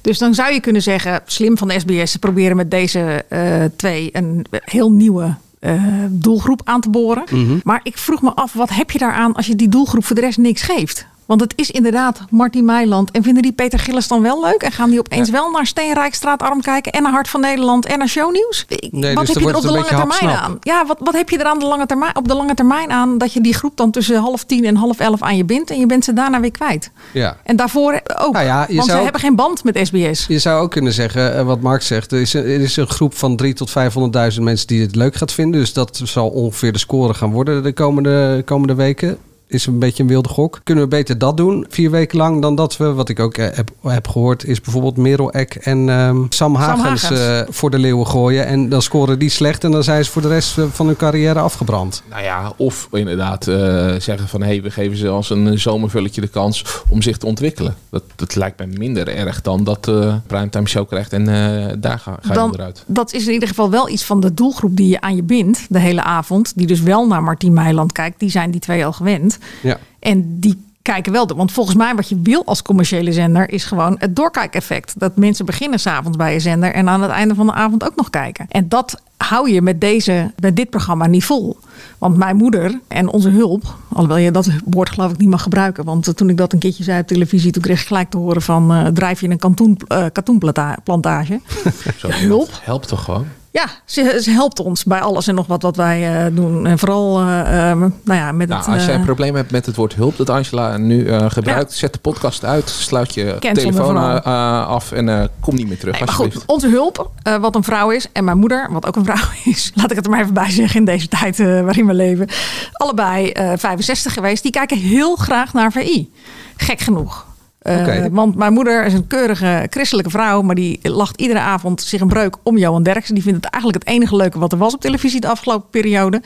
[0.00, 3.64] Dus dan zou je kunnen zeggen, slim van de SBS, ze proberen met deze eh,
[3.76, 7.24] twee een heel nieuwe eh, doelgroep aan te boren.
[7.62, 10.22] Maar ik vroeg me af, wat heb je daaraan als je die doelgroep voor de
[10.22, 11.06] rest niks geeft?
[11.26, 13.10] Want het is inderdaad Martin Meiland.
[13.10, 14.62] En vinden die Peter Gillis dan wel leuk?
[14.62, 16.92] En gaan die opeens wel naar Steenrijkstraat Arm kijken?
[16.92, 18.66] En naar Hart van Nederland en naar Shownieuws?
[18.90, 20.36] Nee, wat dus heb je er op de lange termijn hapsnap.
[20.36, 20.56] aan?
[20.60, 23.18] Ja, wat, wat heb je er aan de lange termijn, op de lange termijn aan
[23.18, 25.78] dat je die groep dan tussen half tien en half elf aan je bindt en
[25.78, 26.90] je bent ze daarna weer kwijt?
[27.12, 27.36] Ja.
[27.42, 28.32] En daarvoor ook.
[28.32, 30.26] Nou ja, je want ze hebben geen band met SBS.
[30.26, 32.86] Je zou ook kunnen zeggen, eh, wat Mark zegt, er is, een, er is een
[32.86, 35.60] groep van 3 tot 500.000 mensen die het leuk gaat vinden.
[35.60, 39.18] Dus dat zal ongeveer de score gaan worden de komende, komende weken.
[39.46, 40.60] Is een beetje een wilde gok.
[40.64, 43.46] Kunnen we beter dat doen, vier weken lang, dan dat we, wat ik ook eh,
[43.56, 47.20] heb, heb gehoord, is bijvoorbeeld Merel Eck en ehm, Sam Hagens, Hagens.
[47.20, 48.46] eh, voor de leeuwen gooien.
[48.46, 50.96] En dan scoren die slecht en dan zijn ze voor de rest eh, van hun
[50.96, 52.02] carrière afgebrand.
[52.10, 53.54] Nou ja, of inderdaad eh,
[53.98, 57.26] zeggen van hé, hey, we geven ze als een zomervulletje de kans om zich te
[57.26, 57.74] ontwikkelen.
[57.90, 61.98] Dat, dat lijkt me minder erg dan dat eh Primetime Show krijgt en eh, daar
[61.98, 62.84] ga, ga je Dan, onderuit.
[62.86, 65.66] dat is in ieder geval wel iets van de doelgroep die je aan je bindt
[65.68, 66.52] de hele avond.
[66.56, 68.20] Die dus wel naar Martien Meiland kijkt.
[68.20, 69.33] Die zijn die twee al gewend.
[69.62, 69.78] Ja.
[69.98, 71.26] En die kijken wel.
[71.26, 74.94] Want volgens mij wat je wil als commerciële zender is gewoon het doorkijkeffect.
[74.98, 77.96] Dat mensen beginnen s'avonds bij je zender en aan het einde van de avond ook
[77.96, 78.46] nog kijken.
[78.48, 81.58] En dat hou je met, deze, met dit programma niet vol.
[81.98, 85.84] Want mijn moeder en onze hulp, alhoewel je dat woord geloof ik niet mag gebruiken.
[85.84, 88.42] Want toen ik dat een keertje zei op televisie, toen kreeg ik gelijk te horen
[88.42, 91.40] van eh, drijf je in een kantoen, eh, katoenplantage.
[91.96, 92.48] Zo, hulp?
[92.62, 93.26] Helpt toch gewoon?
[93.54, 96.66] Ja, ze, ze helpt ons bij alles en nog wat wat wij eh, doen.
[96.66, 97.90] En vooral, eh, eh, nou
[98.20, 98.72] ja, met Nou, het...
[98.72, 101.92] als jij eh, een probleem hebt met het woord hulp dat Angela nu gebruikt, zet
[101.92, 104.22] de podcast uit, sluit je Cancel telefoon
[104.66, 105.98] af en kom niet meer terug.
[105.98, 109.28] Nee, goed, onze hulp, wat een vrouw is, en mijn moeder, wat ook een vrouw
[109.52, 112.28] is, laat ik het er maar even bij zeggen in deze tijd waarin we leven.
[112.72, 116.12] Allebei eh 65 geweest, die kijken heel graag naar VI.
[116.56, 117.26] Gek genoeg.
[117.64, 118.04] Eh.
[118.10, 122.08] Want mijn moeder is een keurige christelijke vrouw, maar die lacht iedere avond zich een
[122.08, 123.14] breuk om Johan Derksen.
[123.14, 126.22] Die vindt het eigenlijk het enige leuke wat er was op televisie de afgelopen periode.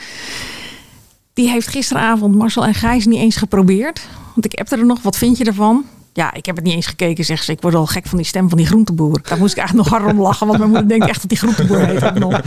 [1.33, 4.07] Die heeft gisteravond Marcel en Gijs niet eens geprobeerd.
[4.35, 5.85] Want ik heb er nog, wat vind je ervan?
[6.19, 7.53] Ja, ik heb het niet eens gekeken, zegt ze.
[7.53, 9.21] Ik word al gek van die stem van die groenteboer.
[9.23, 11.39] Daar moest ik eigenlijk nog hard om lachen, want mijn moeder denkt echt dat die
[11.39, 12.15] groenteboer heet.
[12.19, 12.41] nog.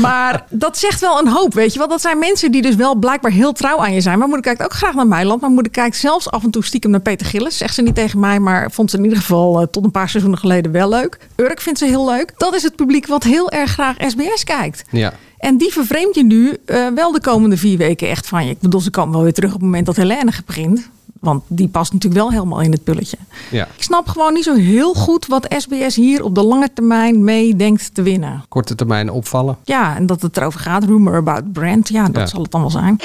[0.00, 1.88] Maar dat zegt wel een hoop, weet je wel.
[1.88, 4.18] Dat zijn mensen die dus wel blijkbaar heel trouw aan je zijn.
[4.18, 5.40] Mijn moeder kijkt ook graag naar Meiland.
[5.40, 7.56] Mijn moeder kijkt zelfs af en toe stiekem naar Peter Gillis.
[7.56, 10.08] Zegt ze niet tegen mij, maar vond ze in ieder geval eh, tot een paar
[10.08, 11.18] seizoenen geleden wel leuk.
[11.36, 12.32] Urk vindt ze heel leuk.
[12.36, 14.84] Dat is het publiek wat heel erg graag SBS kijkt.
[14.90, 15.12] Ja.
[15.38, 18.50] En die vervreemd je nu eh, wel de komende vier weken echt van je.
[18.50, 20.90] Ik bedoel, ze komen wel weer terug op het moment dat Helene begint.
[21.24, 23.16] Want die past natuurlijk wel helemaal in het pulletje.
[23.50, 23.68] ja.
[23.76, 27.56] Ik snap gewoon niet zo heel goed wat SBS hier op de lange termijn mee
[27.56, 28.44] denkt te winnen.
[28.48, 29.56] Korte termijn opvallen.
[29.64, 31.88] Ja, en dat het erover gaat, rumor about brand.
[31.88, 32.26] Ja, dat Ja.
[32.26, 33.00] zal het dan wel zijn.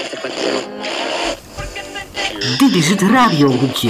[2.58, 3.89] Dit is het radiohoekje.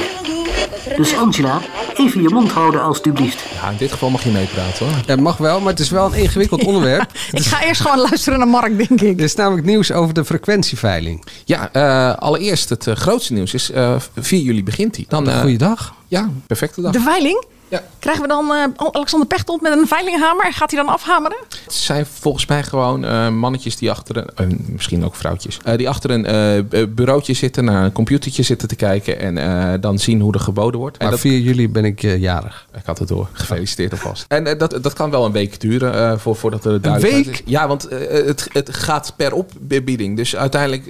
[0.98, 1.60] Dus Angela,
[2.00, 3.44] even je mond houden alstublieft.
[3.62, 4.96] Ja, in dit geval mag je meepraten hoor.
[5.06, 7.12] Het mag wel, maar het is wel een ingewikkeld onderwerp.
[7.32, 9.18] Ik ga eerst gewoon luisteren naar Mark, denk ik.
[9.18, 11.26] Er is namelijk nieuws over de frequentieveiling.
[11.46, 15.06] Ja, eh, allereerst het eh, grootste nieuws is eh 4 juli begint die.
[15.10, 15.94] Dan, eh, Goeiedag.
[16.08, 16.92] Ja, perfecte dag.
[16.92, 17.46] De veiling?
[17.70, 17.84] Ja.
[18.00, 20.54] Krijgen we dan eh, Alexander Pechtold met een veilinghamer?
[20.54, 21.38] Gaat hij dan afhameren?
[21.64, 25.78] Het zijn volgens mij gewoon eh, mannetjes die achter een, eh, misschien ook vrouwtjes, eh,
[25.78, 30.00] die achter een eh, bureautje zitten, naar een computertje zitten te kijken en eh, dan
[30.00, 30.98] zien hoe er geboden wordt.
[30.98, 32.68] En Maar dat, 4 juli ben ik eh, jarig.
[32.78, 33.28] ik had het door.
[33.32, 34.26] Gefeliciteerd alvast.
[34.40, 37.36] En dat, dat kan wel een week duren eh, voor, voordat er duidelijkheid week?
[37.36, 37.42] is.
[37.46, 40.16] Ja, want het, het gaat per opbieding.
[40.18, 40.84] Dus uiteindelijk,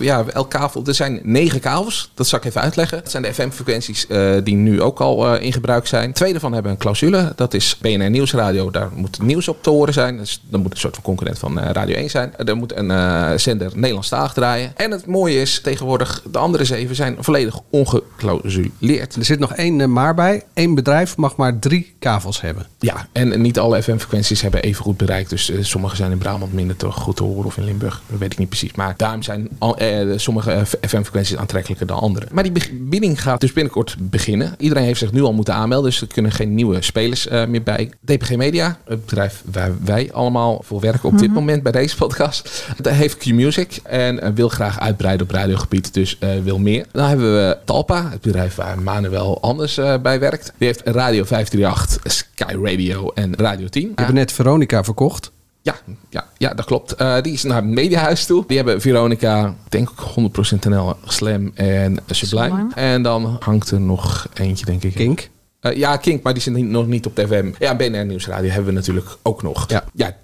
[0.00, 0.82] ja, elk kavel.
[0.86, 2.10] Er zijn negen kavels.
[2.14, 2.98] Dat zal ik even uitleggen.
[3.02, 6.12] Dat zijn de FM-frequenties eh, die nu ook al eh, in gebruik zijn.
[6.12, 7.32] Twee daarvan hebben een clausule.
[7.36, 8.70] Dat is BNR Nieuwsradio.
[8.70, 10.16] Daar moet nieuws op te horen zijn.
[10.16, 12.36] Dus dan moet een soort van concurrent van eh, Radio 1 zijn.
[12.36, 14.72] Er moet een eh, zender Nederlandstalig draaien.
[14.76, 19.14] En het mooie is tegenwoordig, de andere zeven zijn volledig ongeclausuleerd.
[19.14, 20.42] Er zit nog één eh, maar bij.
[20.54, 22.66] Eén bedrijf mag maar drie kavels hebben.
[22.78, 25.30] Ja, en niet alle FM-frequenties hebben even goed bereikt.
[25.30, 28.02] Dus sommige zijn in Brabant minder te goed te horen of in Limburg.
[28.06, 28.74] Dat weet ik niet precies.
[28.74, 29.78] Maar daarom zijn al,
[30.16, 32.26] sommige FM-frequenties aantrekkelijker dan andere.
[32.32, 34.54] Maar die bieding gaat dus binnenkort beginnen.
[34.58, 35.90] Iedereen heeft zich nu al moeten aanmelden.
[35.90, 37.90] Dus kunnen geen nieuwe spelers eh, meer bij.
[38.04, 42.66] DPG Media, het bedrijf waar wij allemaal voor werken op dit moment bij deze podcast.
[42.76, 45.94] Dat heeft Q-Music en eh, wil graag uitbreiden op radiogebied.
[45.94, 46.86] Dus eh, wil meer.
[46.92, 50.52] Dan hebben we Talpa, het bedrijf waar Manuel Anders eh, bij werkt.
[50.58, 53.82] Die heeft Radio 538, Sky Radio en Radio 10.
[53.82, 55.30] We hebben net Veronica verkocht.
[55.62, 55.76] Ja,
[56.08, 56.94] ja, ja, dat klopt.
[56.94, 58.44] Eh, die is naar het mediahuis toe.
[58.46, 62.44] Die hebben Veronica, ik denk ook 100% NL, Slam en Sublime.
[62.44, 62.74] Sublime.
[62.74, 64.94] En dan hangt er nog eentje, denk ik.
[64.94, 65.28] Kink.
[65.70, 67.50] Eh, ja, Kink, maar die zit niet- nog niet op de FM.
[67.58, 69.66] Ja, BNR Nieuwsradio hebben we natuurlijk ook nog.
[69.92, 70.16] Ja.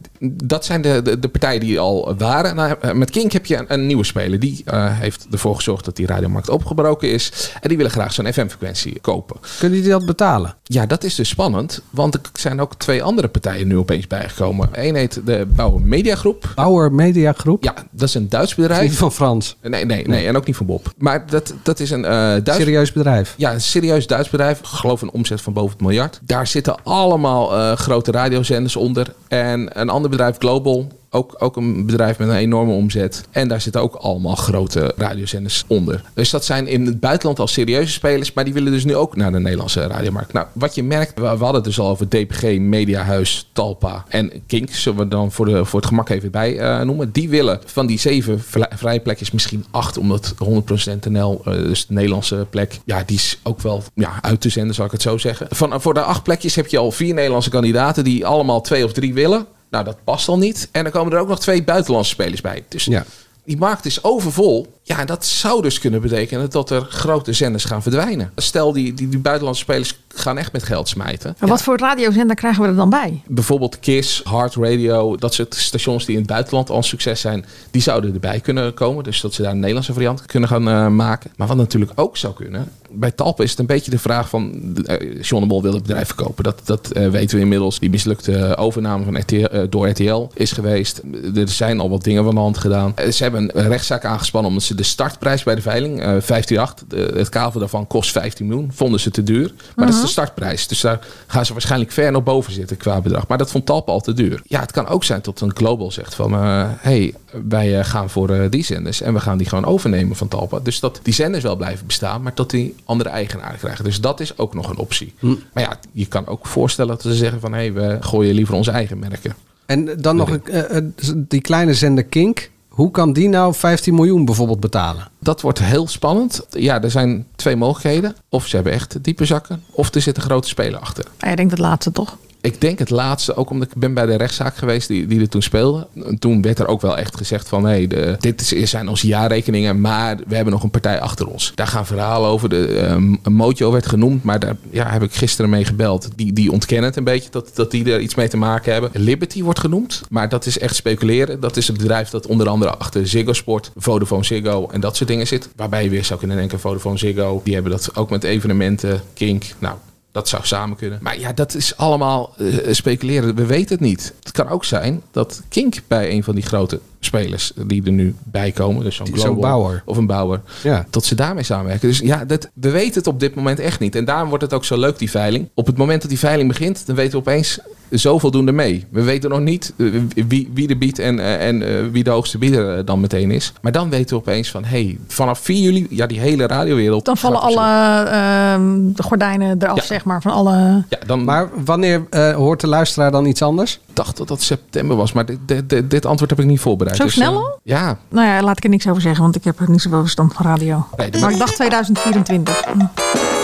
[0.45, 2.57] dat zijn de, de, de partijen die al waren.
[2.57, 4.39] Nou, eh, met Kink heb je een, een nieuwe speler.
[4.41, 7.51] Die eh, heeft ervoor gezorgd dat die radiomarkt opgebroken is.
[7.61, 9.37] En die willen graag zo'n FM-frequentie kopen.
[9.59, 10.55] Kunnen die dat betalen?
[10.65, 11.83] Ja, dat is dus spannend.
[11.91, 14.69] Want er zijn ook twee andere partijen nu opeens bijgekomen.
[14.73, 16.53] Eén heet de Bouwer Media Groep.
[16.55, 17.65] Bauer Media Groep?
[17.65, 18.97] Ja, dat is een Duits Niet bedrijf.
[18.99, 19.57] van Frans.
[19.63, 20.93] Nee, nee, nee, en ook niet van Bob.
[20.99, 23.35] Maar dat, dat is een Duits Serieus bedrijf.
[23.37, 24.59] ja, een serieus Duits bedrijf.
[24.59, 26.21] Ik geloof een omzet van boven het miljard.
[26.23, 29.15] Daar zitten allemaal eh, grote radiozenders onder.
[29.29, 30.89] En een ander bedrijf, Global.
[31.15, 33.25] Ook, ook een bedrijf met een enorme omzet.
[33.31, 36.03] En daar zitten ook allemaal grote radiozenders onder.
[36.15, 38.33] Dus dat zijn in het buitenland al serieuze spelers.
[38.33, 40.33] Maar die willen dus nu ook naar de Nederlandse radiomarkt.
[40.33, 44.71] Nou, wat je merkt, we, hadden het dus al over DPG, Mediahuis, Talpa en Kink.
[44.71, 47.13] Zullen we dan voor, de, voor het gemak even bij eh, noemen.
[47.13, 49.99] Die willen van die zeven vrije plekjes misschien acht.
[49.99, 54.41] Omdat 100% NL, eh, dus de Nederlandse plek, ja, die is ook wel ja, uit
[54.41, 55.47] te zenden, zal ik het zo zeggen.
[55.51, 58.93] Van, voor de acht plekjes heb je al vier Nederlandse kandidaten die allemaal twee of
[58.93, 59.47] drie willen.
[59.73, 60.69] Nou, dat past al niet.
[60.73, 62.65] En dan komen er ook nog twee buitenlandse spelers bij.
[62.69, 63.05] Dus Ja.
[63.45, 64.73] Die markt is overvol.
[64.83, 68.33] Ja, dat zou dus kunnen betekenen dat er grote zenders gaan verdwijnen.
[68.37, 71.37] Stel, die, die, die buitenlandse spelers gaan echt met geld smijten.
[71.39, 73.23] En wat voor radiozender krijgen we er dan bij?
[73.27, 77.83] Bijvoorbeeld KISS, Hard Radio, dat soort stations die in het buitenland al succes zijn, die
[77.83, 79.05] zouden erbij kunnen komen.
[79.05, 81.31] Dus dat ze daar een Nederlandse variant kunnen gaan eh, maken.
[81.37, 84.53] Maar wat natuurlijk ook zou kunnen, bij Talpa is het een beetje de vraag van,
[84.87, 86.45] uh, John de Mol wil het bedrijf verkopen.
[86.45, 87.79] Dat, dat eh, weten we inmiddels.
[87.79, 91.03] Die mislukte overname van RTL, door RTL is geweest.
[91.35, 92.95] Er zijn al wat dingen van de hand gedaan.
[93.11, 97.13] Ze hebben een rechtszaak aangespannen omdat ze de startprijs bij de veiling, eh 158, de-
[97.17, 99.53] het kavel daarvan kost 15 miljoen, vonden ze te duur.
[99.77, 100.67] Maar dat is de startprijs.
[100.67, 103.27] Dus daar gaan ze waarschijnlijk ver nog boven zitten qua bedrag.
[103.29, 104.41] Maar dat vond Talpa al te duur.
[104.45, 106.33] Ja, het kan ook zijn tot een global zegt van...
[106.33, 107.15] eh hey,
[107.49, 110.59] wij eh, gaan voor die zenders en we gaan die gewoon overnemen van Talpa.
[110.59, 113.85] Dus dat die zenders wel blijven bestaan, maar dat die andere eigenaren krijgen.
[113.85, 115.15] Dus dat is ook nog een optie.
[115.53, 117.53] Maar ja, je kan ook voorstellen dat ze zeggen van...
[117.53, 119.35] hey, we gooien liever onze eigen merken.
[119.67, 120.95] En dan nog een,
[121.29, 122.51] die kleine zender Kink.
[122.73, 125.09] Hoe kan die nou 15 miljoen bijvoorbeeld betalen?
[125.19, 126.47] Dat wordt heel spannend.
[126.51, 128.17] Ja, er zijn twee mogelijkheden.
[128.29, 131.05] Of ze hebben echt diepe zakken, of er zit een grote speler achter.
[131.19, 132.17] Je denkt het laatste toch?
[132.43, 135.29] Ik denk het laatste, ook omdat ik ben bij de rechtszaak geweest die, die er
[135.29, 135.87] toen speelde.
[136.05, 137.65] En toen werd er ook wel echt gezegd van...
[137.65, 141.53] Hey, de, dit is, zijn onze jaarrekeningen, maar we hebben nog een partij achter ons.
[141.55, 142.49] Daar gaan verhalen over.
[142.49, 146.09] De, ehm, Mojo werd genoemd, maar daar ja, heb ik gisteren mee gebeld.
[146.17, 148.91] Die, die ontkennen het een beetje, dat, dat die er iets mee te maken hebben.
[148.93, 151.41] Liberty wordt genoemd, maar dat is echt speculeren.
[151.41, 155.09] Dat is een bedrijf dat onder andere achter Ziggo Sport, Vodafone Ziggo en dat soort
[155.09, 155.49] dingen zit.
[155.57, 159.45] Waarbij je weer zou kunnen denken, Vodafone Ziggo, die hebben dat ook met evenementen, Kink.
[159.59, 159.75] Nou,
[160.13, 160.99] dat zou samen kunnen.
[161.03, 163.35] Maar ja, dat is allemaal eh, speculeren.
[163.35, 164.13] We weten het niet.
[164.23, 168.15] Het kan ook zijn dat Kink bij een van die grote spelers die er nu
[168.23, 169.83] bij komen, dus zo'n Global Bauer.
[169.85, 170.87] of een bouwer, Ja.
[170.91, 171.89] dat ze daarmee samenwerken.
[171.89, 173.95] Dus ja, dat, we weten het op dit moment echt niet.
[173.97, 175.49] En daarom wordt het ook zo leuk, die veiling.
[175.55, 177.59] Op het moment dat die veiling begint, dan weten we opeens
[178.01, 178.85] zoveel doen er mee.
[178.91, 179.87] We weten nog niet eh,
[180.29, 183.53] wie, wie er biedt en, eh, en eh, wie de hoogste bieder dan meteen is.
[183.61, 187.05] Maar dan weten we opeens van, hey, vanaf 4 juli, ja, die hele radiowereld.
[187.05, 189.83] Dan vallen alle ehm, de gordijnen eraf, Ja.
[189.83, 190.85] zeg maar, van alle...
[190.89, 193.81] Ja, dan Maar wanneer eh, hoort de luisteraar dan iets anders?
[193.93, 196.97] dacht dat dat september was, maar dit, dit, dit, dit antwoord heb ik niet voorbereid.
[196.97, 197.59] Zo Dus, snel?
[197.63, 197.99] Ja.
[198.09, 200.35] Nou ja, laat ik er niks over zeggen, want ik heb er niet zoveel verstand
[200.35, 200.87] van radio.
[200.97, 201.31] Nee, doe Maar maar.
[201.31, 203.42] ik dacht 2024.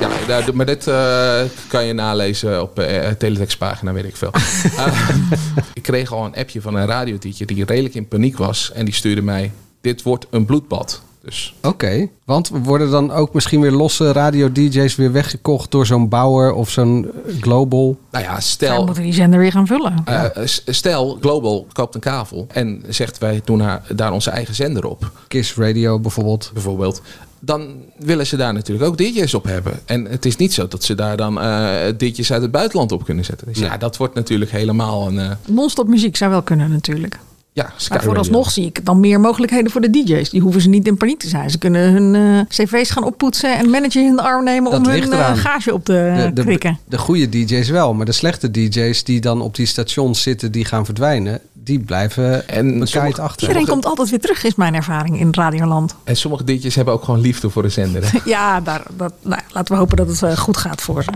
[0.00, 4.30] Ja, nou, maar dit eh, kan je nalezen op uh, teletextpagina, weet ik veel.
[4.64, 5.10] Uh,
[5.74, 8.72] ik kreeg al een appje van een radioteacher die redelijk in paniek was.
[8.74, 11.02] En die stuurde mij, dit wordt een bloedbad.
[11.26, 11.54] Dus.
[11.56, 16.52] Oké, okay, want worden dan ook misschien weer losse radio-dj's weer weggekocht door zo'n bouwer
[16.52, 17.98] of zo'n Global?
[18.10, 18.76] Nou ja, stel...
[18.76, 20.04] Dan moeten die zender weer gaan vullen.
[20.08, 24.84] Uh, stel, Global koopt een kavel en zegt wij doen haar, daar onze eigen zender
[24.86, 25.10] op.
[25.28, 26.50] Kiss Radio bijvoorbeeld.
[26.52, 27.02] Bijvoorbeeld
[27.40, 29.80] dan willen ze daar natuurlijk ook DJ's op hebben.
[29.84, 33.04] En het is niet zo dat ze daar dan uh, DJ's uit het buitenland op
[33.04, 33.46] kunnen zetten.
[33.46, 33.68] Dus nee.
[33.68, 35.14] ja, dat wordt natuurlijk helemaal een...
[35.14, 35.30] Uh...
[35.46, 37.18] Non-stop muziek zou wel kunnen natuurlijk.
[37.56, 40.30] Ja, maar vooralsnog zie ik dan meer mogelijkheden voor de DJ's.
[40.30, 41.50] Die hoeven ze niet in paniek te zijn.
[41.50, 44.92] Ze kunnen hun uh, cv's gaan oppoetsen en manager in de arm nemen dat om
[44.92, 46.78] hun uh, gage op te de, krikken.
[46.84, 50.52] De, de goede DJ's wel, maar de slechte DJ's die dan op die stations zitten,
[50.52, 51.40] die gaan verdwijnen.
[51.52, 53.48] Die blijven en bekijkt achter.
[53.48, 55.94] Iedereen komt altijd weer terug, is mijn ervaring in Radioland.
[56.04, 58.10] En sommige DJ's hebben ook gewoon liefde voor de zender.
[58.10, 58.18] Hè?
[58.30, 61.10] ja, daar, dat, nou, laten we hopen dat het uh, goed gaat voor ze.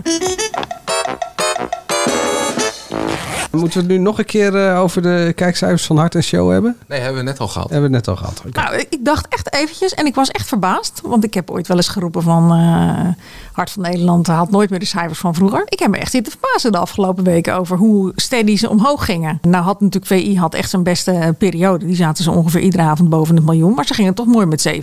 [3.59, 6.51] Moeten we het nu nog een keer uh, over de kijkcijfers van Hart en Show
[6.51, 6.77] hebben?
[6.87, 7.69] Nee, hebben we net al gehad.
[7.69, 8.43] Hebben we net al gehad.
[8.47, 8.63] Okay.
[8.63, 11.01] Nou, ik dacht echt eventjes en ik was echt verbaasd.
[11.03, 13.07] Want ik heb ooit wel eens geroepen van uh,
[13.51, 15.63] Hart van Nederland haalt nooit meer de cijfers van vroeger.
[15.65, 19.39] Ik heb me echt zitten verbazen de afgelopen weken over hoe steady ze omhoog gingen.
[19.41, 21.85] Nou had natuurlijk VI had echt zijn beste periode.
[21.85, 23.73] Die zaten ze ongeveer iedere avond boven het miljoen.
[23.73, 24.73] Maar ze gingen toch mooi met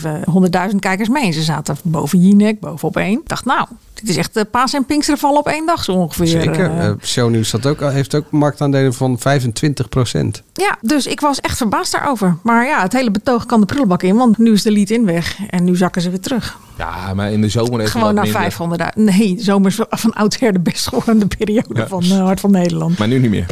[0.70, 1.32] 700.000 kijkers mee.
[1.32, 3.18] Ze zaten boven Jinek, boven op één.
[3.20, 3.66] Ik dacht nou,
[4.00, 6.26] dit is echt uh, paas en Pinksteren vallen op één dag zo ongeveer.
[6.26, 6.70] Zeker.
[6.76, 10.42] Uh, Shownieuws dat ook, heeft ook marktaandelen van 25 procent.
[10.52, 12.36] Ja, dus ik was echt verbaasd daarover.
[12.42, 14.16] Maar ja, het hele betoog kan de prullenbak in.
[14.16, 15.38] Want nu is de lead in weg.
[15.50, 16.58] En nu zakken ze weer terug.
[16.78, 18.94] Ja, maar in de zomer even Gewoon naar 500.000.
[18.94, 21.86] Nee, de zomer is van oudsher de best geworden periode ja.
[21.86, 22.98] van uh, Hart van Nederland.
[22.98, 23.46] Maar nu niet meer.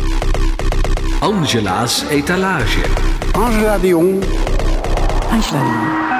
[1.20, 2.80] Angela's etalage.
[3.32, 4.24] Angela de Jong.
[5.30, 5.60] Angela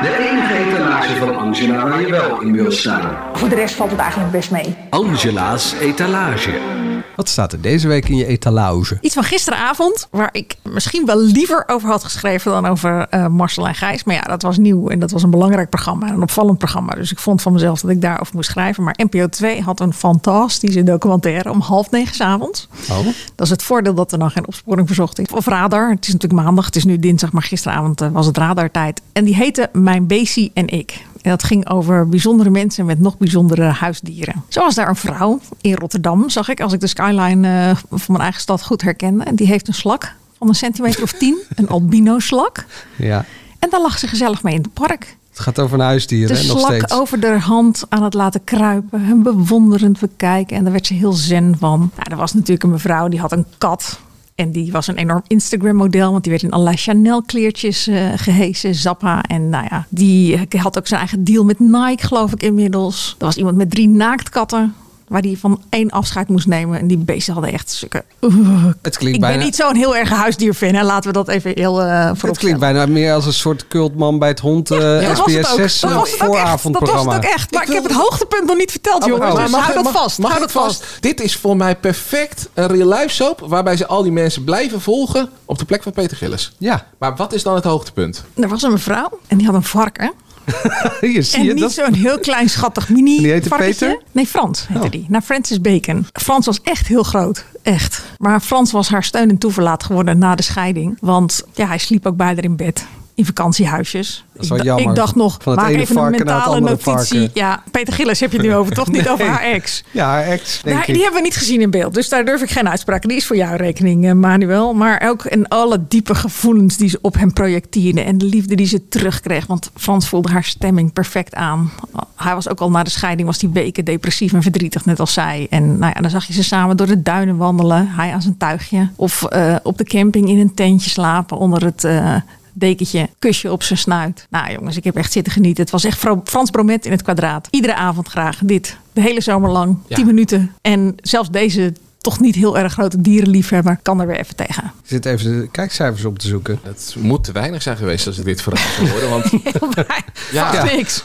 [0.02, 0.45] de Jong.
[0.56, 3.16] Etalage van Angela waar je wel in wil staan.
[3.32, 4.76] Voor de rest valt het eigenlijk best mee.
[4.90, 6.84] Angela's etalage.
[7.16, 8.98] Wat staat er deze week in je etalage?
[9.00, 13.66] Iets van gisteravond, waar ik misschien wel liever over had geschreven dan over uh, Marcel
[13.66, 14.04] en Gijs.
[14.04, 16.94] Maar ja, dat was nieuw en dat was een belangrijk programma, een opvallend programma.
[16.94, 18.84] Dus ik vond van mezelf dat ik daarover moest schrijven.
[18.84, 22.68] Maar NPO 2 had een fantastische documentaire om half negen s avonds.
[22.90, 23.06] Oh.
[23.34, 25.26] Dat is het voordeel dat er dan geen opsporing verzocht is.
[25.28, 25.90] Of radar.
[25.90, 29.00] Het is natuurlijk maandag, het is nu dinsdag, maar gisteravond uh, was het radartijd.
[29.12, 30.06] En die heette Mijn
[30.54, 31.04] En ik.
[31.22, 34.44] En dat ging over bijzondere mensen met nog bijzondere huisdieren.
[34.48, 38.00] Zo was daar een vrouw in Rotterdam, zag ik, als ik de skyline uh, van
[38.06, 39.24] mijn eigen stad goed herkende.
[39.24, 42.64] En die heeft een slak van een centimeter of tien, een albino slak.
[42.96, 43.24] Ja.
[43.58, 45.16] En daar lag ze gezellig mee in het park.
[45.30, 46.92] Het gaat over een huisdier, de hè, nog slak steeds.
[46.92, 49.04] over de hand aan het laten kruipen.
[49.04, 50.56] Hem bewonderend bekijken.
[50.56, 51.78] En daar werd ze heel zen van.
[51.78, 54.00] Nou, er was natuurlijk een mevrouw die had een kat.
[54.36, 59.22] En die was een enorm Instagram-model, want die werd in allerlei Chanel-kleertjes uh, gehesen, Zappa.
[59.22, 63.14] En nou ja, die had ook zijn eigen deal met Nike, geloof ik inmiddels.
[63.18, 64.74] Er was iemand met drie naaktkatten.
[65.08, 66.78] Waar die van één afscheid moest nemen.
[66.78, 68.02] En die beesten hadden echt stukken.
[68.20, 70.74] Uh, Het klinkt ik bijna- ben niet zo'n heel erg huisdierfan.
[70.74, 70.82] Hè?
[70.84, 74.18] Laten we dat even heel uh, voorop Het klinkt bijna meer als een soort cultman
[74.18, 75.56] bij het hond eh dat was het SBS ook.
[75.58, 76.30] 6 Dat eh, was het ook echt.
[76.30, 77.14] Dat was vooravondprogramma.
[77.14, 77.52] het ook echt.
[77.52, 79.32] Maar ik, heb het hoogtepunt nog niet verteld, Oh, jongens.
[79.34, 80.18] maar Dus mag- hou dat vast.
[80.18, 80.84] Mag hou het dat vast.
[81.00, 83.40] Dit is voor mij perfect een real life soap.
[83.46, 86.52] Waarbij ze al die mensen blijven volgen op de plek van Peter Gillis.
[86.58, 88.24] Ja, Maar wat is dan het hoogtepunt?
[88.34, 90.12] Er was een mevrouw en die had een varken.
[91.00, 91.72] hier zie En je niet dat.
[91.72, 93.48] zo'n heel klein schattig mini Die heette.
[93.56, 93.98] Peter?
[94.12, 94.90] Nee, Frans heette Oh.
[94.90, 95.06] die.
[95.08, 96.06] Naar Francis Bacon.
[96.12, 97.44] Frans was echt heel groot.
[97.62, 98.02] Echt.
[98.18, 100.96] Maar Frans was haar steun en toeverlaat geworden na de scheiding.
[101.00, 102.84] Want ja, hij sliep ook bij haar in bed.
[103.16, 104.24] In vakantiehuisjes.
[104.32, 104.88] Dat is wel jammer.
[104.90, 107.30] ik dacht nog, Van het maak ene even een mentale notitie.
[107.34, 108.88] Ja, Peter Gillis heb je het nu over, toch?
[108.90, 109.84] Niet over haar ex.
[109.90, 110.94] Ja, haar ex, denk Nou, ik.
[110.94, 111.94] die hebben we niet gezien in beeld.
[111.94, 113.02] Dus daar durf ik geen uitspraak.
[113.08, 114.74] Die is voor jouw rekening, eh, Manuel.
[114.74, 118.00] Maar ook in alle diepe gevoelens die ze op hem projecteerde.
[118.00, 119.46] En de liefde die ze terugkreeg.
[119.46, 121.70] Want Frans voelde haar stemming perfect aan.
[122.16, 125.12] Hij was ook al na de scheiding was die weken depressief en verdrietig, net als
[125.12, 125.46] zij.
[125.50, 127.88] En nou ja, dan zag je ze samen door de duinen wandelen.
[127.88, 128.88] Hij aan zijn tuigje.
[128.96, 131.84] Of eh, op de camping in een tentje slapen onder het...
[131.84, 132.14] eh,
[132.58, 134.26] dekentje, kusje op zijn snuit.
[134.30, 135.62] Nou jongens, ik heb echt zitten genieten.
[135.62, 137.48] Het was echt Frans Bromet in het kwadraat.
[137.50, 138.76] Iedere avond graag dit.
[138.92, 139.76] De hele zomer lang.
[139.86, 139.96] Ja.
[139.96, 140.52] 10 minuten.
[140.62, 144.64] En zelfs deze toch niet heel erg grote dierenliefhebber kan er weer even tegen.
[144.64, 146.58] Ik zit even de kijkcijfers op te zoeken.
[146.62, 149.10] Het moet te weinig zijn geweest als ik dit verhaal zou horen.
[149.10, 149.30] Want
[150.32, 150.64] Ja.
[150.64, 151.04] niks.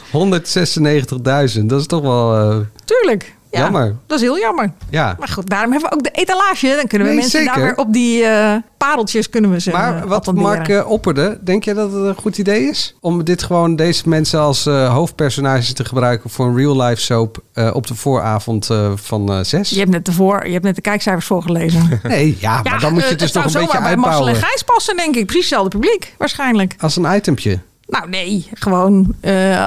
[1.58, 2.36] 196.000, dat is toch wel...
[2.50, 3.34] eh, Tuurlijk.
[3.52, 3.96] Ja, Jammer.
[4.06, 4.72] Dat is heel jammer.
[4.90, 5.16] ja.
[5.18, 6.74] Maar goed, daarom hebben we ook de etalage.
[6.76, 7.68] Dan kunnen we Nee, mensen daar zeker.
[7.68, 10.50] weer op die eh, pareltjes kunnen we ze Maar eh, wat attenderen.
[10.50, 12.96] Mark eh, opperde, denk jij dat het een goed idee is?
[13.00, 17.38] Om dit gewoon deze mensen als hoofdpersonages te gebruiken voor een real life soap
[17.72, 19.70] op de vooravond van zes?
[19.70, 22.00] Je hebt net de voor, je hebt net de kijkcijfers voorgelezen.
[22.02, 24.26] Nee, ja, maar dan moet je het dus nog een beetje zomaar bij Marcel en
[24.26, 24.48] uitbouwen.
[24.50, 25.26] Gijs passen, denk ik.
[25.26, 26.74] Precies hetzelfde publiek, waarschijnlijk.
[26.78, 27.58] Als een itempje.
[27.86, 29.14] Nou nee, gewoon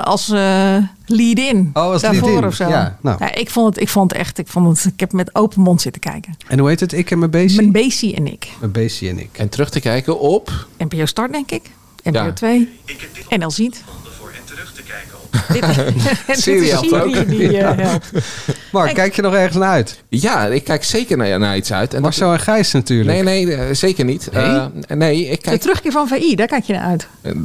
[0.04, 0.34] als,
[1.08, 1.70] eh, lead-in.
[1.74, 2.48] Oh, als daarvoor lead-in.
[2.48, 2.68] of zo.
[2.68, 3.26] Ja, nou.
[3.26, 5.82] ik vond het, ik vond het echt, ik vond het, ik heb met open mond
[5.82, 6.38] zitten kijken.
[6.48, 6.94] En hoe heet het?
[6.94, 7.62] Ik en mijn beestje?
[7.62, 8.48] Mijn Beestie en ik.
[8.60, 9.30] Mijn en ik.
[9.32, 10.68] En terug te kijken op...
[10.78, 11.62] NPO Start, denk ik.
[12.04, 12.34] NPO Ja.
[12.34, 12.70] 2.
[13.30, 13.84] NL Ziet.
[15.54, 15.66] Dit,
[16.28, 16.80] dit Siri is
[17.28, 17.78] die Ja.
[17.78, 18.12] eh, helpt.
[18.72, 20.04] Mark, kijk je nog ergens naar uit?
[20.10, 21.88] Ja, ik kijk zeker naar, naar iets uit.
[21.90, 23.24] En dat- Marcel en Gijs natuurlijk.
[23.24, 24.30] Nee, nee, eh, zeker niet.
[24.34, 24.44] Nee?
[24.44, 24.66] Eh,
[24.98, 25.62] nee, ik De kijk...
[25.62, 27.08] terugkeer van VI, daar kijk je naar uit.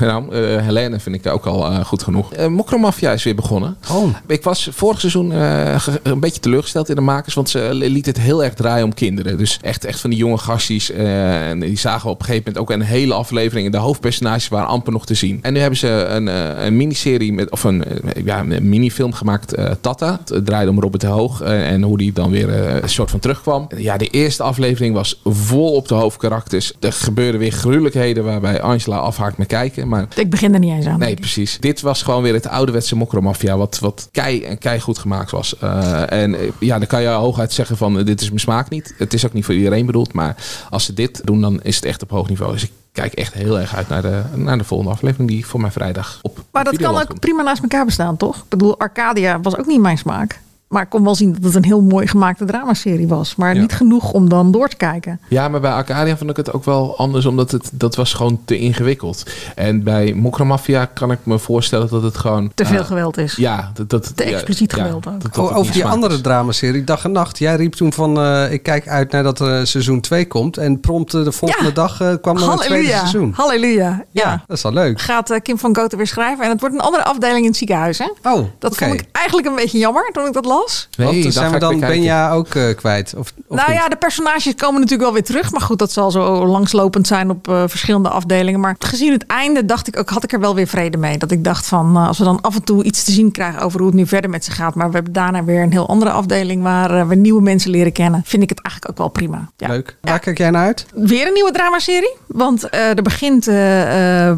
[0.00, 2.36] Nou, eh, Helene vind ik ook al eh, goed genoeg.
[2.38, 3.76] Uh, Mokromafia is weer begonnen.
[3.92, 4.14] Oh.
[4.26, 8.18] Ik was vorig seizoen eh, een beetje teleurgesteld in de makers, want ze liet het
[8.20, 9.38] heel erg draaien om kinderen.
[9.38, 10.90] Dus echt, echt van die jonge gastjes.
[10.90, 13.66] eh, en die zagen we op een gegeven moment ook een hele aflevering.
[13.66, 15.38] En de hoofdpersonages waren amper nog te zien.
[15.42, 19.12] En nu hebben ze een, eh, een miniserie met, of een, eh, ja, een minifilm
[19.12, 20.20] gemaakt, eh, Tata.
[20.24, 23.10] Het draaide om Robert de Hoog eh, en hoe die dan weer eh, een soort
[23.10, 23.66] van terugkwam.
[23.76, 26.72] Ja, de eerste aflevering was vol op de hoofdkarakters.
[26.80, 29.88] Er gebeurden weer gruwelijkheden waarbij Angela afhaakt met kijken.
[29.88, 30.98] Maar Ik begin er niet eens aan.
[30.98, 31.56] Nee, precies.
[31.60, 35.58] Dit was gewoon weer het ouderwetse mokromafia, wat, wat kei en kei goed gemaakt was.
[35.58, 38.70] Eh, en eh, ja, dan kan je hooguit zeggen van, eh, dit is mijn smaak
[38.70, 38.94] niet.
[38.98, 40.36] Het is ook niet voor iedereen bedoeld, maar
[40.70, 42.52] als ze dit doen, dan is het echt op hoog niveau.
[42.52, 45.60] Dus ik kijk echt heel erg uit naar de, naar de volgende aflevering, die voor
[45.60, 47.20] mij vrijdag op Maar dat kan ook komt.
[47.20, 48.36] prima naast elkaar bestaan, toch?
[48.36, 50.40] Ik bedoel, Arcadia was ook niet mijn smaak.
[50.68, 53.36] Maar ik kon wel zien dat het een heel mooi gemaakte dramaserie was.
[53.36, 53.60] Maar Ja.
[53.60, 55.20] niet genoeg om dan door te kijken.
[55.28, 58.40] Ja, maar bij Arcadia vond ik het ook wel anders, omdat het, dat was gewoon
[58.44, 59.22] te ingewikkeld.
[59.54, 62.52] En bij Mokromafia kan ik me voorstellen dat het gewoon...
[62.54, 63.36] Te veel eh, geweld is.
[63.36, 65.20] Ja, dat, dat, Te ja, expliciet ja, geweld ook.
[65.22, 66.20] dat- dat over die andere is.
[66.20, 67.38] dramaserie, Dag en Nacht.
[67.38, 70.56] Jij riep toen van, eh, ik kijk uit naar dat eh, seizoen 2 komt.
[70.56, 71.74] En prompt de volgende Ja.
[71.74, 72.06] dag kwam
[72.36, 72.98] er een tweede Halleluja.
[72.98, 73.32] seizoen.
[73.36, 74.04] Halleluja.
[74.10, 74.42] Ja.
[74.46, 75.00] Dat is wel leuk.
[75.00, 76.44] Gaat Kim van Goten weer schrijven.
[76.44, 77.98] En het wordt een andere afdeling in het ziekenhuis.
[77.98, 78.10] Hè?
[78.30, 80.54] Oh, Dat vond ik eigenlijk een beetje jammer toen ik dat las.
[80.96, 81.80] Nee, Want, dan zijn we dan.
[81.80, 83.14] Benja ook eh, kwijt?
[83.16, 83.80] Of, of nou niet?
[83.80, 85.50] ja, de personages komen natuurlijk wel weer terug.
[85.50, 88.60] Maar goed, dat zal zo langslopend zijn op eh, verschillende afdelingen.
[88.60, 91.18] Maar gezien het einde dacht ik ook, had ik er wel weer vrede mee.
[91.18, 93.60] Dat ik dacht van, eh, als we dan af en toe iets te zien krijgen
[93.60, 94.74] over hoe het nu verder met ze gaat.
[94.74, 98.22] Maar we hebben daarna weer een heel andere afdeling waar we nieuwe mensen leren kennen.
[98.24, 99.50] Vind ik het eigenlijk ook wel prima.
[99.56, 99.68] Ja.
[99.68, 99.96] Leuk.
[100.00, 100.86] Waar kijk jij naar uit?
[100.94, 102.14] Weer een nieuwe dramaserie.
[102.26, 103.44] Want eh, er begint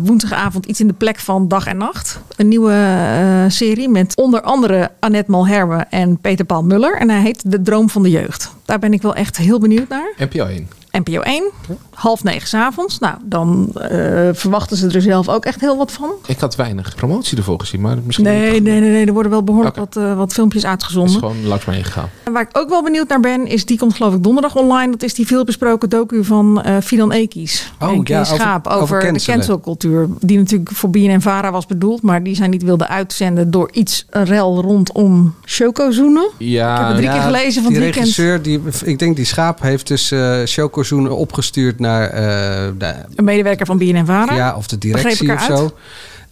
[0.07, 2.21] woensdagavond iets in de plek van dag en nacht.
[2.37, 6.97] Een nieuwe eh, serie met onder andere Annette Malherbe en Peter Paul Muller.
[6.97, 8.53] En hij heet De Droom van de Jeugd.
[8.65, 10.15] Daar ben ik wel echt heel benieuwd naar.
[10.17, 10.69] NPO 1.
[10.91, 11.51] NPO 1,
[11.99, 12.99] half negen 's avonds.
[12.99, 16.11] Nou, dan eh, verwachten ze er zelf ook echt heel wat van.
[16.27, 19.07] Ik had weinig promotie ervoor gezien, maar misschien Nee, nee, nee, nee.
[19.07, 21.19] Er worden wel behoorlijk wat, eh, wat filmpjes is uitgezonden.
[21.19, 22.09] gewoon langs mij gegaan.
[22.25, 24.91] En waar ik ook wel benieuwd naar ben, is die komt geloof ik donderdag online.
[24.91, 27.73] Dat is die veelbesproken docu van eh Fidan Ekies.
[27.81, 30.09] Oh, ja, over- Schaap over, over de cancelcultuur.
[30.21, 32.03] Die natuurlijk voor BNN-Vara was bedoeld.
[32.03, 36.31] Maar die zij niet wilden uitzenden door iets rel rondom Chocozoenen.
[36.39, 38.17] Ja, Ik heb het drie keer gelezen van die het weekend.
[38.17, 43.25] regisseur, die, ik denk die Schaap heeft dus eh Chocozoen opgestuurd naar eh, de, Een
[43.25, 44.35] medewerker van BNN-Vara.
[44.35, 45.71] ja, of de directie of zo.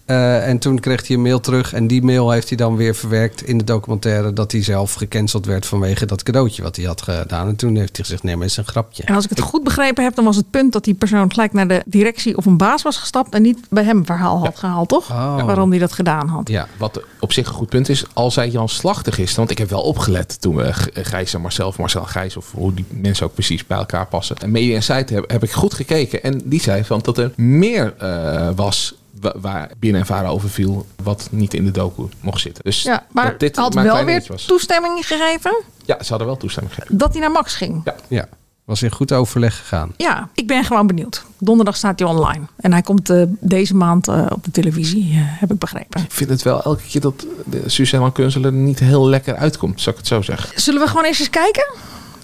[0.06, 1.72] Eh, en toen kreeg hij een mail terug.
[1.72, 4.32] En die mail heeft hij dan weer verwerkt in de documentaire...
[4.32, 7.48] dat hij zelf gecanceld werd vanwege dat cadeautje wat hij had gedaan.
[7.48, 9.02] En toen heeft hij gezegd, nee, maar het is een grapje.
[9.02, 11.52] En als ik het goed begrepen heb, dan was het punt dat die persoon gelijk
[11.52, 14.58] naar de directie of een baas was gestapt en niet bij hem een verhaal had
[14.58, 15.10] gehaald, toch?
[15.10, 15.44] Oh.
[15.44, 16.48] Waarom hij dat gedaan had.
[16.48, 19.58] Ja, Wat op zich een goed punt is, als zij Jan Slachter gisteren, want ik
[19.58, 22.84] heb wel opgelet toen we Gijs en Marcel, of Marcel en Gijs, of hoe die
[22.88, 24.36] mensen ook precies bij elkaar passen.
[24.36, 27.94] En Media Insight heb, heb ik goed gekeken en die zei van dat er meer
[27.98, 32.64] eh, was wa- waar binnen Vara over viel, wat niet in de docu mocht zitten.
[32.64, 36.36] Dus Ja, maar dat dit had maar wel weer toestemming gegeven Ja, ze hadden wel
[36.36, 36.98] toestemming gegeven.
[36.98, 37.80] dat hij naar Max ging.
[37.84, 37.94] Ja.
[38.08, 38.28] ja.
[38.66, 39.92] Was in goed overleg gegaan.
[39.96, 41.24] Ja, ik ben gewoon benieuwd.
[41.38, 42.44] Donderdag staat hij online.
[42.56, 46.02] En hij komt eh, deze maand eh, op de televisie, eh, heb ik begrepen.
[46.02, 49.80] Ik vind het wel elke keer dat de Suzanne Kunzelen er niet heel lekker uitkomt,
[49.80, 50.60] zou ik het zo zeggen.
[50.60, 51.66] Zullen we gewoon eens eens kijken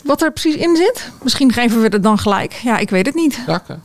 [0.04, 1.10] wat er precies in zit?
[1.22, 2.52] Misschien geven we het dan gelijk.
[2.52, 3.38] Ja, ik weet het niet.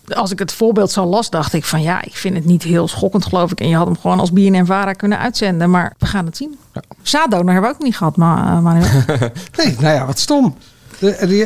[0.08, 2.88] Als ik het voorbeeld zo las, dacht ik van ja, ik vind het niet heel
[2.88, 3.60] schokkend geloof ik.
[3.60, 5.70] En je had hem gewoon als BNN-Vara kunnen uitzenden.
[5.70, 6.58] Maar we gaan het zien.
[6.74, 6.82] Ja.
[7.02, 8.88] Zaaddonor hebben we ook niet gehad, maar, Manuel.
[9.58, 10.56] Nee, nou ja, wat stom.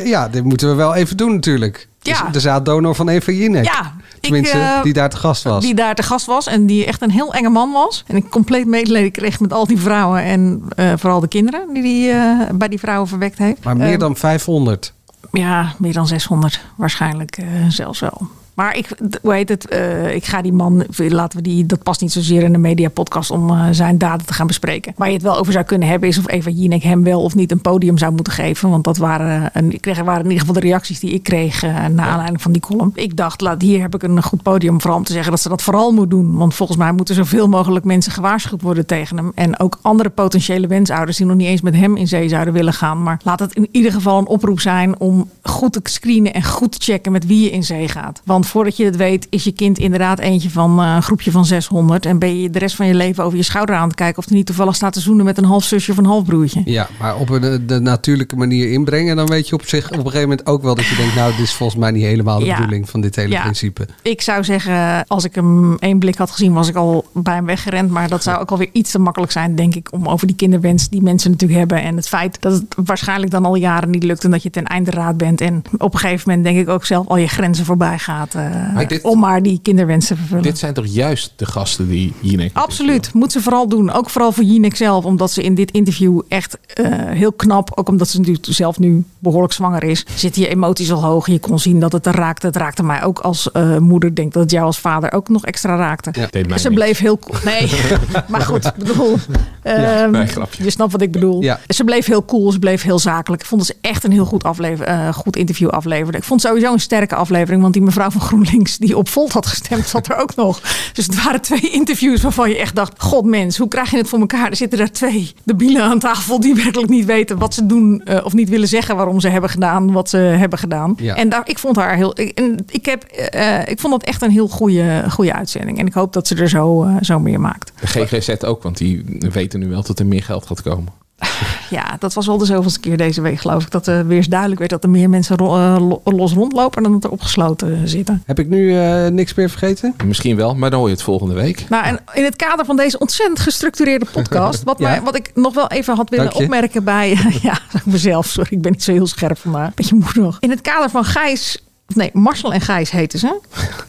[0.04, 1.88] Ja, dit moeten we wel even doen natuurlijk.
[2.00, 2.22] Ja.
[2.22, 3.64] Dus de zaaddonor van Eva Jinek.
[3.64, 5.64] Ja, ik, Tenminste, eh, die daar te gast was.
[5.64, 8.04] Die daar te gast was en die echt een heel enge man was.
[8.06, 12.10] En ik compleet medelijden kreeg met al die vrouwen en eh, vooral de kinderen die
[12.12, 13.64] hij eh, bij die vrouwen verwekt heeft.
[13.64, 14.92] Maar meer Eh, dan 500.
[15.32, 17.38] Ja, meer dan 600 waarschijnlijk
[17.68, 18.28] zelfs wel.
[18.54, 18.88] Maar ik,
[19.22, 19.70] hoe heet het?
[19.72, 23.30] eh, ik ga die man, laten we die, dat past niet zozeer in de mediapodcast
[23.30, 24.92] om eh, zijn daden te gaan bespreken.
[24.96, 27.34] Waar je het wel over zou kunnen hebben is of Eva Jinek hem wel of
[27.34, 28.70] niet een podium zou moeten geven.
[28.70, 31.64] Want dat waren, een, ik kreeg, waren in ieder geval de reacties die ik kreeg
[31.64, 32.92] uh, naar aanleiding van die column.
[32.94, 35.48] Ik dacht, laat, hier heb ik een goed podium vooral om te zeggen dat ze
[35.48, 36.36] dat vooral moet doen.
[36.36, 39.32] Want volgens mij moeten zoveel mogelijk mensen gewaarschuwd worden tegen hem.
[39.34, 42.72] En ook andere potentiële wensouders die nog niet eens met hem in zee zouden willen
[42.72, 43.02] gaan.
[43.02, 46.72] Maar laat het in ieder geval een oproep zijn om goed te screenen en goed
[46.72, 48.20] te checken met wie je in zee gaat.
[48.24, 51.30] Want Want voordat je het weet, is je kind inderdaad eentje van eh, een groepje
[51.30, 52.06] van 600.
[52.06, 54.24] En ben je de rest van je leven over je schouder aan te kijken of
[54.28, 56.62] hij niet toevallig staat te zoenen met een half zusje of een half broertje.
[56.64, 60.02] Ja, maar op een, de natuurlijke manier inbrengen, dan weet je op zich op een
[60.04, 62.44] gegeven moment ook wel dat je denkt, nou, dit is volgens mij niet helemaal de
[62.44, 62.54] Ja.
[62.56, 63.40] bedoeling van dit hele Ja.
[63.42, 63.86] principe.
[64.02, 67.46] Ik zou zeggen, als ik hem één blik had gezien, was ik al bij hem
[67.46, 67.90] weggerend.
[67.90, 70.88] Maar dat zou ook alweer iets te makkelijk zijn, denk ik, om over die kinderwens
[70.88, 71.82] die mensen natuurlijk hebben.
[71.82, 74.64] En het feit dat het waarschijnlijk dan al jaren niet lukt en dat je ten
[74.64, 75.40] einde raad bent.
[75.40, 78.31] En op een gegeven moment denk ik ook zelf al je grenzen voorbij gaat.
[78.34, 80.42] Eh, Maar dit- om maar die kinderwens te vervullen.
[80.42, 82.50] Dit zijn toch juist de gasten die Jinek...
[82.56, 83.90] Absoluut, moet ze vooral doen.
[83.92, 87.88] Ook vooral voor Jinek zelf, omdat ze in dit interview echt eh, heel knap, ook
[87.88, 91.26] omdat ze natuurlijk zelf nu behoorlijk zwanger is, zitten je emoties al hoog.
[91.26, 92.46] Je kon zien dat het er raakte.
[92.46, 94.08] Het raakte mij ook als eh, moeder.
[94.08, 96.10] Ik denk dat het jou als vader ook nog extra raakte.
[96.12, 96.26] Ja.
[96.30, 96.80] Deed mij ze niks.
[96.82, 97.38] bleef heel cool.
[97.44, 97.70] Nee,
[98.28, 99.16] maar goed, bedoel,
[99.62, 100.26] ehm, nee,
[100.58, 101.42] je snapt wat ik bedoel.
[101.42, 101.58] Ja.
[101.68, 103.42] Ze bleef heel cool, ze bleef heel zakelijk.
[103.42, 106.18] Ik vond ze echt een heel goed, aflever, goed interview afleverde.
[106.18, 109.46] Ik vond sowieso een sterke aflevering, want die mevrouw van GroenLinks die op Volt had
[109.46, 110.60] gestemd, zat er ook nog.
[110.92, 114.08] Dus het waren twee interviews waarvan je echt dacht, god mens, hoe krijg je het
[114.08, 114.50] voor elkaar?
[114.50, 118.24] Er zitten daar twee debielen aan tafel die werkelijk niet weten wat ze doen eh,
[118.24, 120.94] of niet willen zeggen waarom ze hebben gedaan wat ze hebben gedaan.
[120.96, 121.14] Ja.
[121.14, 124.22] En daar, ik vond haar heel, ik, en ik, heb, eh, ik vond dat echt
[124.22, 125.78] een heel goede, goede uitzending.
[125.78, 127.72] En ik hoop dat ze er zo, eh, zo meer maakt.
[127.80, 131.01] De GGZ ook, want die weten nu wel dat er meer geld gaat komen.
[131.70, 133.70] Ja, dat was wel de zoveelste keer deze week, geloof ik.
[133.70, 136.82] Dat er weer eens duidelijk werd dat er meer mensen ro- eh, lo- los rondlopen
[136.82, 138.22] dan dat er opgesloten zitten.
[138.26, 139.94] Heb ik nu eh, niks meer vergeten?
[140.04, 141.66] Misschien wel, maar dan hoor je het volgende week.
[141.68, 144.88] Nou, en in het kader van deze ontzettend gestructureerde podcast, wat, Ja.
[144.88, 148.72] mij, wat ik nog wel even had willen opmerken bij, ja, mezelf, sorry, ik ben
[148.72, 150.36] niet zo heel scherp vandaag, beetje moe nog.
[150.40, 151.64] In het kader van Gijs,
[151.96, 153.40] nee, Marcel en Gijs heten ze.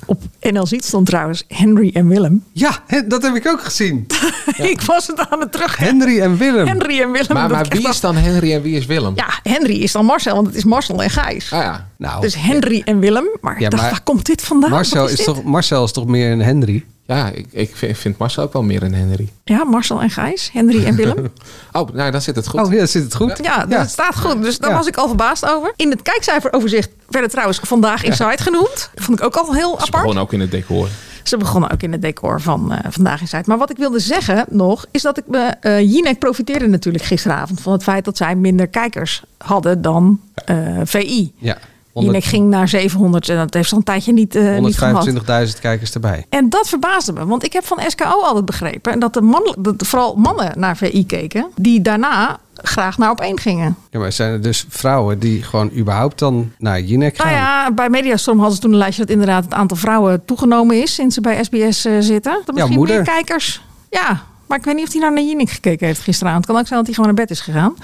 [0.06, 2.44] Op NL Ziet stond trouwens Henry en Willem.
[2.52, 4.08] Ja, hè, dat heb ik ook gezien.
[4.72, 5.78] ik was het aan het terug.
[5.78, 6.68] Henry en Willem.
[6.68, 7.50] Henry en Willem.
[7.50, 9.14] Maar, wie is dan Henry en wie is Willem?
[9.16, 11.54] Ja, Henry is dan Marcel, want het is Marcel en Gijs.
[11.54, 11.88] Ah ja.
[11.98, 13.26] Nou, Dus Henry en Willem.
[13.42, 14.70] Maar Ja, dacht, waar komt dit vandaan?
[14.70, 15.26] Marcel is, dit?
[15.26, 16.86] toch, Marcel is toch meer een Henry?
[17.06, 19.30] Ja, ik, ik vind- Marcel ook wel meer een Henry.
[19.44, 20.50] Ja, Marcel en Gijs.
[20.54, 21.32] Henry en Willem.
[21.72, 22.60] Oh, nou, dan zit het goed.
[22.62, 23.40] Oh ja, zit het goed?
[23.44, 24.44] Ja, dus het staat goed.
[24.44, 24.76] Dus daar Ja.
[24.78, 25.74] was ik al verbaasd over.
[25.76, 28.90] In het kijkcijferoverzicht werden trouwens vandaag Inside genoemd.
[28.94, 29.92] Dat vond ik ook al heel Ze apart.
[29.92, 30.88] begonnen ook in het decor.
[31.24, 33.44] Ze begonnen ook in het decor van eh, Vandaag Inside.
[33.46, 35.40] Maar wat ik wilde zeggen nog, is dat ik me...
[35.60, 40.58] eh Jinek profiteerde natuurlijk gisteravond van het feit dat zij minder kijkers hadden dan eh,
[40.84, 41.34] VI.
[41.38, 41.58] Ja.
[41.94, 45.10] Jinek ging naar 700 en dat heeft al een tijdje niet, eh niet gehad.
[45.10, 46.26] 125.000 kijkers erbij.
[46.30, 49.88] En dat verbaasde me, want ik heb van SKO altijd begrepen dat, de man, dat
[49.88, 53.76] vooral mannen naar VI keken, die daarna graag naar op één gingen.
[53.90, 57.28] Ja, maar zijn er dus vrouwen die gewoon überhaupt dan naar Jinek gaan?
[57.28, 60.82] Nou ja, bij Mediastorm hadden ze toen een lijstje dat inderdaad het aantal vrouwen toegenomen
[60.82, 62.42] is sinds ze bij SBS eh, zitten.
[62.46, 62.96] Dat misschien moeder.
[62.96, 63.62] meer kijkers.
[63.90, 66.44] Ja, maar ik weet niet of hij nou naar Jinek gekeken heeft gisteravond.
[66.44, 67.76] Het kan ook zijn dat hij gewoon naar bed is gegaan.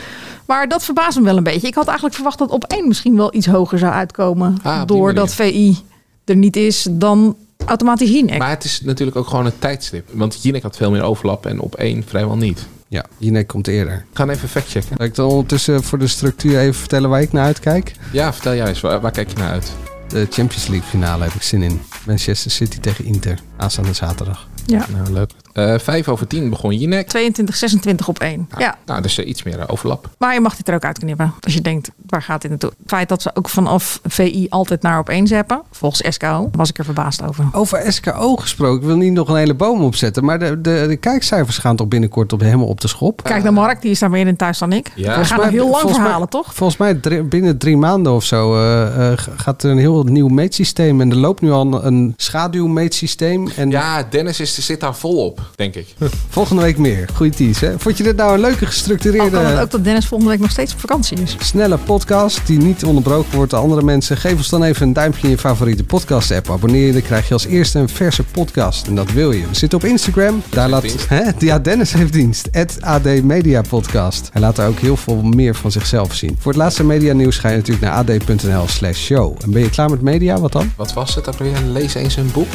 [0.45, 1.67] Maar dat verbaast me wel een beetje.
[1.67, 4.57] Ik had eigenlijk verwacht dat op één misschien wel iets hoger zou uitkomen.
[4.63, 5.77] Ah, doordat VI
[6.25, 7.35] er niet is dan
[7.65, 8.37] automatisch Jinek.
[8.37, 10.09] Maar het is natuurlijk ook gewoon een tijdstip.
[10.11, 12.67] Want Jinek had veel meer overlap en op één vrijwel niet.
[12.87, 14.05] Ja, Jinek komt eerder.
[14.09, 14.95] We gaan even factchecken.
[14.97, 17.95] Zal ik dan ondertussen voor de structuur even vertellen waar ik naar uitkijk?
[18.11, 18.81] Ja, vertel jij eens.
[18.81, 19.73] Waar, waar kijk je naar uit?
[20.07, 21.81] De Champions League finale heb ik zin in.
[22.05, 23.39] Manchester City tegen Inter.
[23.57, 24.48] Aanstaande zaterdag.
[24.65, 24.85] Ja.
[24.97, 25.31] Nou, leuk.
[25.53, 27.07] Eh, vijf over tien begon Jinek.
[27.07, 28.49] 22, 26 op één.
[28.57, 28.77] Ja.
[28.85, 30.09] Nou, dus iets meer eh, overlap.
[30.17, 31.33] Maar je mag dit er ook uitknippen.
[31.39, 32.69] Als je denkt, waar gaat dit naartoe?
[32.69, 35.61] Het feit dat ze ook vanaf VI altijd naar op één zeppen.
[35.71, 37.45] Volgens SKO was ik er verbaasd over.
[37.51, 40.25] Over SKO gesproken, ik wil niet nog een hele boom opzetten.
[40.25, 43.23] Maar de, de, de kijkcijfers gaan toch binnenkort op helemaal op de schop.
[43.23, 44.91] Kijk naar Mark, die is daar meer in thuis dan ik.
[44.95, 45.19] Ja.
[45.19, 46.53] We gaan nog heel lang mij- verhalen, toch?
[46.55, 50.27] Volgens mij drie- binnen drie maanden of zo eh, eh, gaat er een heel nieuw
[50.27, 51.01] meetsysteem.
[51.01, 53.47] En er loopt nu al een schaduwmeetsysteem.
[53.55, 55.87] En Ja, Dennis is, zit daar volop, denk ik.
[56.29, 57.09] volgende week meer.
[57.13, 57.79] Goeie tease, hè?
[57.79, 59.29] Vond je dit nou een leuke Al gestructureerde...
[59.29, 61.35] kan het ook dat Dennis volgende week nog steeds op vakantie is.
[61.39, 64.17] snelle podcast die niet onderbroken wordt door andere mensen.
[64.17, 66.49] Geef ons dan even een duimpje in je favoriete podcast app.
[66.49, 68.87] Abonneer je, dan krijg je als eerste een verse podcast.
[68.87, 69.47] En dat wil je.
[69.47, 70.41] We zitten op Instagram.
[70.49, 71.09] Daar laat, dienst.
[71.09, 71.21] hè?
[71.39, 72.49] Ja, Dennis heeft dienst.
[72.79, 74.29] AD Media Podcast.
[74.31, 76.35] Hij laat daar ook heel veel meer van zichzelf zien.
[76.39, 79.37] Voor het laatste media nieuws ga je natuurlijk naar ad.nl slash show.
[79.43, 80.39] En ben je klaar met media?
[80.39, 80.71] Wat dan?
[80.75, 81.57] Wat was het ook weer?
[81.67, 82.47] Lees eens een boek.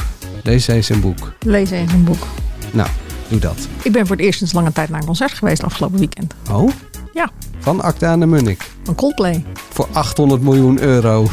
[0.42, 1.32] Lees eens een boek.
[1.40, 2.26] Lees eens een boek.
[2.70, 2.88] Nou,
[3.28, 3.56] doe dat.
[3.82, 6.34] Ik ben voor het eerst sinds lange tijd naar een concert geweest afgelopen weekend.
[6.50, 6.70] Oh?
[7.12, 8.70] Ja, Van Acta en de Munnik.
[8.86, 9.44] een Coldplay.
[9.72, 11.30] Voor 800 miljoen euro.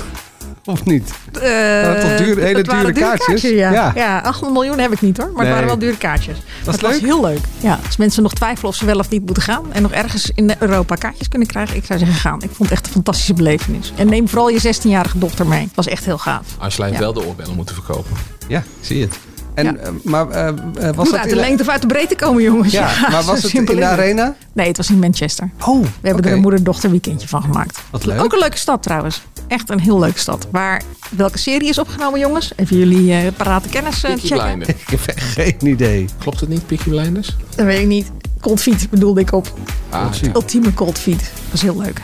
[0.66, 1.12] Of niet?
[1.42, 3.42] Eh, toch duur- hele het waren dure kaartjes?
[3.42, 3.72] ja.
[3.72, 3.92] Ja.
[3.96, 4.18] Ja.
[4.20, 5.46] 800 miljoen heb ik niet hoor, maar Nee.
[5.46, 6.38] het waren wel dure kaartjes.
[6.66, 7.40] Was het was heel leuk.
[7.60, 10.32] Ja, als mensen nog twijfelen of ze wel of niet moeten gaan en nog ergens
[10.36, 12.42] in Europa kaartjes kunnen krijgen, ik zou zeggen gaan.
[12.42, 13.94] Ik vond het echt een fantastische belevenis.
[13.96, 15.62] En neem vooral je 16-jarige dochter mee.
[15.62, 16.46] Het was echt heel gaaf.
[16.60, 17.00] Heeft Ja.
[17.00, 18.12] wel de oorbellen moeten verkopen.
[18.48, 19.18] Ja, zie je het.
[19.54, 19.76] En, Ja.
[19.76, 22.16] eh, maar eh, eh, was Moet dat uit in de lengte of uit de breedte
[22.16, 22.72] komen, jongens.
[22.74, 24.36] Ja, maar was het in de arena?
[24.54, 25.50] Nee, het was in Manchester.
[25.66, 27.80] Oh, We hebben er een moeder-dochter weekendje van gemaakt.
[27.90, 28.22] Wat leuk.
[28.24, 29.22] Ook een leuke stad trouwens.
[29.48, 30.48] Echt een heel leuke stad.
[30.52, 32.52] Waar welke serie is opgenomen, jongens?
[32.56, 34.46] Even jullie eh parate kennis Peaky checken.
[34.46, 34.70] Blinders.
[34.82, 36.06] Ik heb geen idee.
[36.18, 37.36] Klopt het niet, Peaky Blinders?
[37.56, 38.12] Dat weet ik niet.
[38.40, 39.54] Cold Feet bedoelde ik op.
[39.90, 41.20] Ah, Ultieme Cold Feet.
[41.20, 42.02] Dat is heel leuk.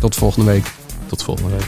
[0.00, 0.66] Tot volgende week.
[1.06, 1.66] Tot volgende week.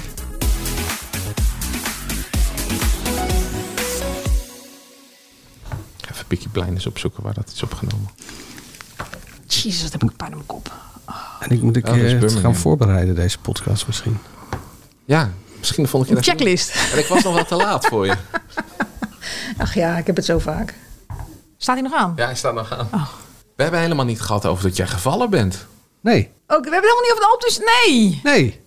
[6.29, 8.09] Even Peaky Blinders opzoeken waar dat is opgenomen.
[9.47, 10.73] Jezus, wat heb ik pijn in mijn kop.
[11.41, 14.19] En ik moet een Oh, dat het gaan voorbereiden, deze podcast misschien.
[15.05, 16.33] Ja, misschien de volgende Een keer.
[16.33, 16.93] dat- checklist.
[16.93, 18.17] En ik was nog wel te laat voor je.
[19.59, 20.75] Ach ja, ik heb het zo vaak.
[21.57, 22.13] Staat hij nog aan?
[22.17, 22.89] Ja, hij staat nog aan.
[22.93, 23.07] Oh.
[23.57, 25.67] We hebben helemaal niet gehad over dat jij gevallen bent.
[26.01, 26.31] Nee.
[26.47, 28.21] Ook, we hebben het helemaal niet over de dus nee.
[28.23, 28.61] Nee.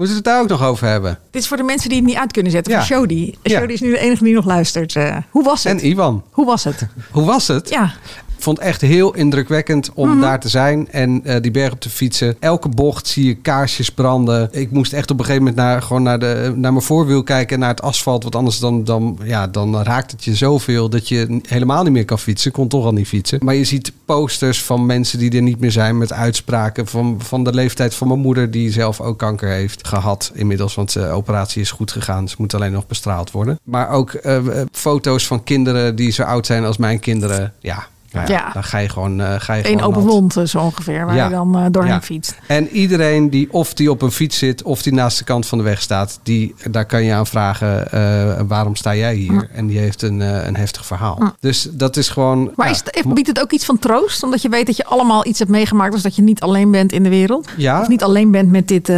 [0.00, 1.18] Moeten we het daar ook nog over hebben?
[1.30, 2.72] Dit is voor de mensen die het niet uit kunnen zetten.
[2.72, 2.78] Ja.
[2.78, 3.34] Voor Shodi.
[3.42, 3.58] Ja.
[3.58, 4.96] Shodi is nu de enige die nog luistert.
[4.96, 5.72] Eh, hoe was het?
[5.72, 6.24] En Ivan.
[6.30, 6.86] Hoe was het?
[7.10, 7.68] Hoe was het?
[7.68, 7.92] Ja.
[8.40, 10.20] Ik vond het echt heel indrukwekkend om Mhm.
[10.20, 12.36] daar te zijn en eh, die berg op te fietsen.
[12.38, 14.48] Elke bocht zie je kaarsjes branden.
[14.52, 17.54] Ik moest echt op een gegeven moment naar, gewoon naar, de, naar mijn voorwiel kijken
[17.54, 18.22] en naar het asfalt.
[18.22, 22.04] Want anders dan, dan, ja, dan raakt het je zoveel dat je helemaal niet meer
[22.04, 22.48] kan fietsen.
[22.48, 23.38] Ik kon toch al niet fietsen.
[23.42, 27.44] Maar je ziet posters van mensen die er niet meer zijn met uitspraken van, van
[27.44, 30.74] de leeftijd van mijn moeder die zelf ook kanker heeft gehad inmiddels.
[30.74, 32.28] Want de operatie is goed gegaan.
[32.28, 33.58] Ze moet alleen nog bestraald worden.
[33.62, 37.52] Maar ook eh, eh, foto's van kinderen die zo oud zijn als mijn kinderen.
[37.60, 38.50] Ja, nou ja, Ja.
[38.52, 39.20] dan ga je gewoon.
[39.40, 41.24] ga je Eén gewoon open wond zo ongeveer, waar Ja.
[41.24, 42.00] je dan eh, doorheen Ja.
[42.00, 42.38] fietst.
[42.46, 45.58] En iedereen die of die op een fiets zit of die naast de kant van
[45.58, 49.48] de weg staat, die, daar kan je aan vragen: eh, waarom sta jij hier?
[49.52, 51.34] En die heeft een, een heftig verhaal.
[51.40, 52.52] Dus dat is gewoon.
[52.56, 54.22] Maar is het, biedt het ook iets van troost?
[54.22, 55.92] Omdat je weet dat je allemaal iets hebt meegemaakt.
[55.92, 57.48] Dus dat je niet alleen bent in de wereld.
[57.56, 57.80] Ja.
[57.80, 58.88] Of niet alleen bent met dit...
[58.88, 58.94] Ik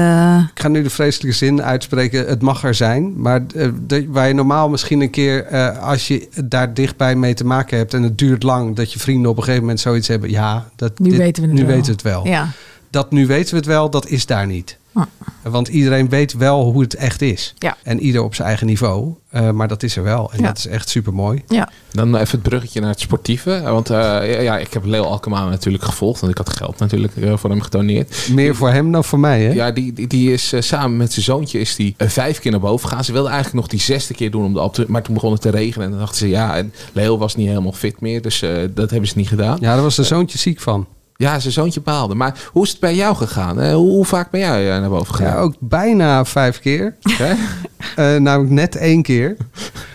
[0.60, 3.12] ga nu de vreselijke zin uitspreken: het mag er zijn.
[3.20, 3.40] Maar
[3.86, 5.48] de- waar je normaal misschien een keer,
[5.78, 9.30] als je daar dichtbij mee te maken hebt en het duurt lang, dat je vrienden
[9.30, 10.30] op een gegeven moment zoiets hebben.
[10.30, 11.74] Ja, dat, Nu dit- weten we het nu wel.
[11.74, 12.26] weten we het wel.
[12.26, 12.48] Ja.
[12.90, 14.78] Dat nu weten we het wel, dat is daar niet.
[15.42, 17.54] Want iedereen weet wel hoe het echt is.
[17.58, 17.76] Ja.
[17.82, 19.14] En ieder op zijn eigen niveau.
[19.30, 20.30] Eh, maar dat is er wel.
[20.32, 20.46] En Ja.
[20.46, 21.42] dat is echt super mooi.
[21.48, 21.68] Ja.
[21.90, 23.60] Dan even het bruggetje naar het sportieve.
[23.64, 26.20] Want eh, ja, ja, ik heb Leo Alkema natuurlijk gevolgd.
[26.20, 28.28] Want ik had geld natuurlijk eh, voor hem gedoneerd.
[28.32, 29.52] Meer voor hem dan voor mij, hè?
[29.52, 32.88] Ja, die, die, die is samen met zijn zoontje is die, vijf keer naar boven
[32.88, 33.04] gegaan.
[33.04, 34.84] Ze wilde eigenlijk nog die zesde keer doen om de Alp te...
[34.88, 35.84] Maar toen begon het te regenen.
[35.84, 38.22] En dan dachten ze, ja, en Leo was niet helemaal fit meer.
[38.22, 39.58] Dus eh, dat hebben ze niet gedaan.
[39.60, 40.86] Ja, daar was de zoontje ziek van.
[41.16, 42.14] Ja, zijn zoontje baalde.
[42.14, 43.60] Maar hoe is het bij jou gegaan?
[43.60, 45.32] Eh, hoe, hoe vaak ben jij eh, naar boven gegaan?
[45.32, 46.94] Ja, ook bijna vijf keer.
[47.96, 49.36] Eh, namelijk net één keer.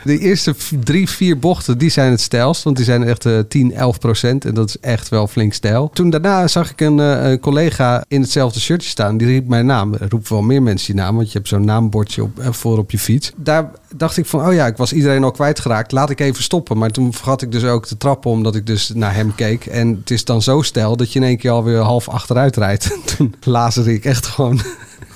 [0.03, 2.63] De eerste drie, vier bochten, die zijn het stijlst.
[2.63, 4.45] Want die zijn echt eh 10, 11 procent.
[4.45, 5.89] En dat is echt wel flink stijl.
[5.93, 9.17] Toen daarna zag ik een, een collega in hetzelfde shirtje staan.
[9.17, 9.93] Die riep mijn naam.
[9.93, 11.15] Er roepen wel meer mensen je naam.
[11.15, 13.31] Want je hebt zo'n naambordje op, voor op je fiets.
[13.35, 15.91] Daar dacht ik van, oh ja, ik was iedereen al kwijtgeraakt.
[15.91, 16.77] Laat ik even stoppen.
[16.77, 18.31] Maar toen vergat ik dus ook de trappen.
[18.31, 19.65] Omdat ik dus naar hem keek.
[19.65, 22.97] En het is dan zo stijl dat je in één keer alweer half achteruit rijdt.
[23.15, 24.61] toen lazerde ik echt gewoon...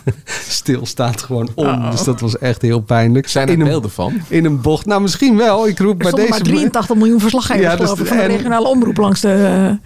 [0.50, 1.66] Stilstaat gewoon om.
[1.68, 1.92] Oh.
[1.92, 3.28] Dus dat was echt heel pijnlijk.
[3.28, 4.14] Zijn er in een, beelden van?
[4.28, 4.86] In een bocht.
[4.86, 5.68] Nou, misschien wel.
[5.68, 6.44] Ik roep Er bij stonden deze...
[6.44, 9.78] maar 83 miljoen verslaggevers Ja, dus- geloof ik, van de regionale omroep langs de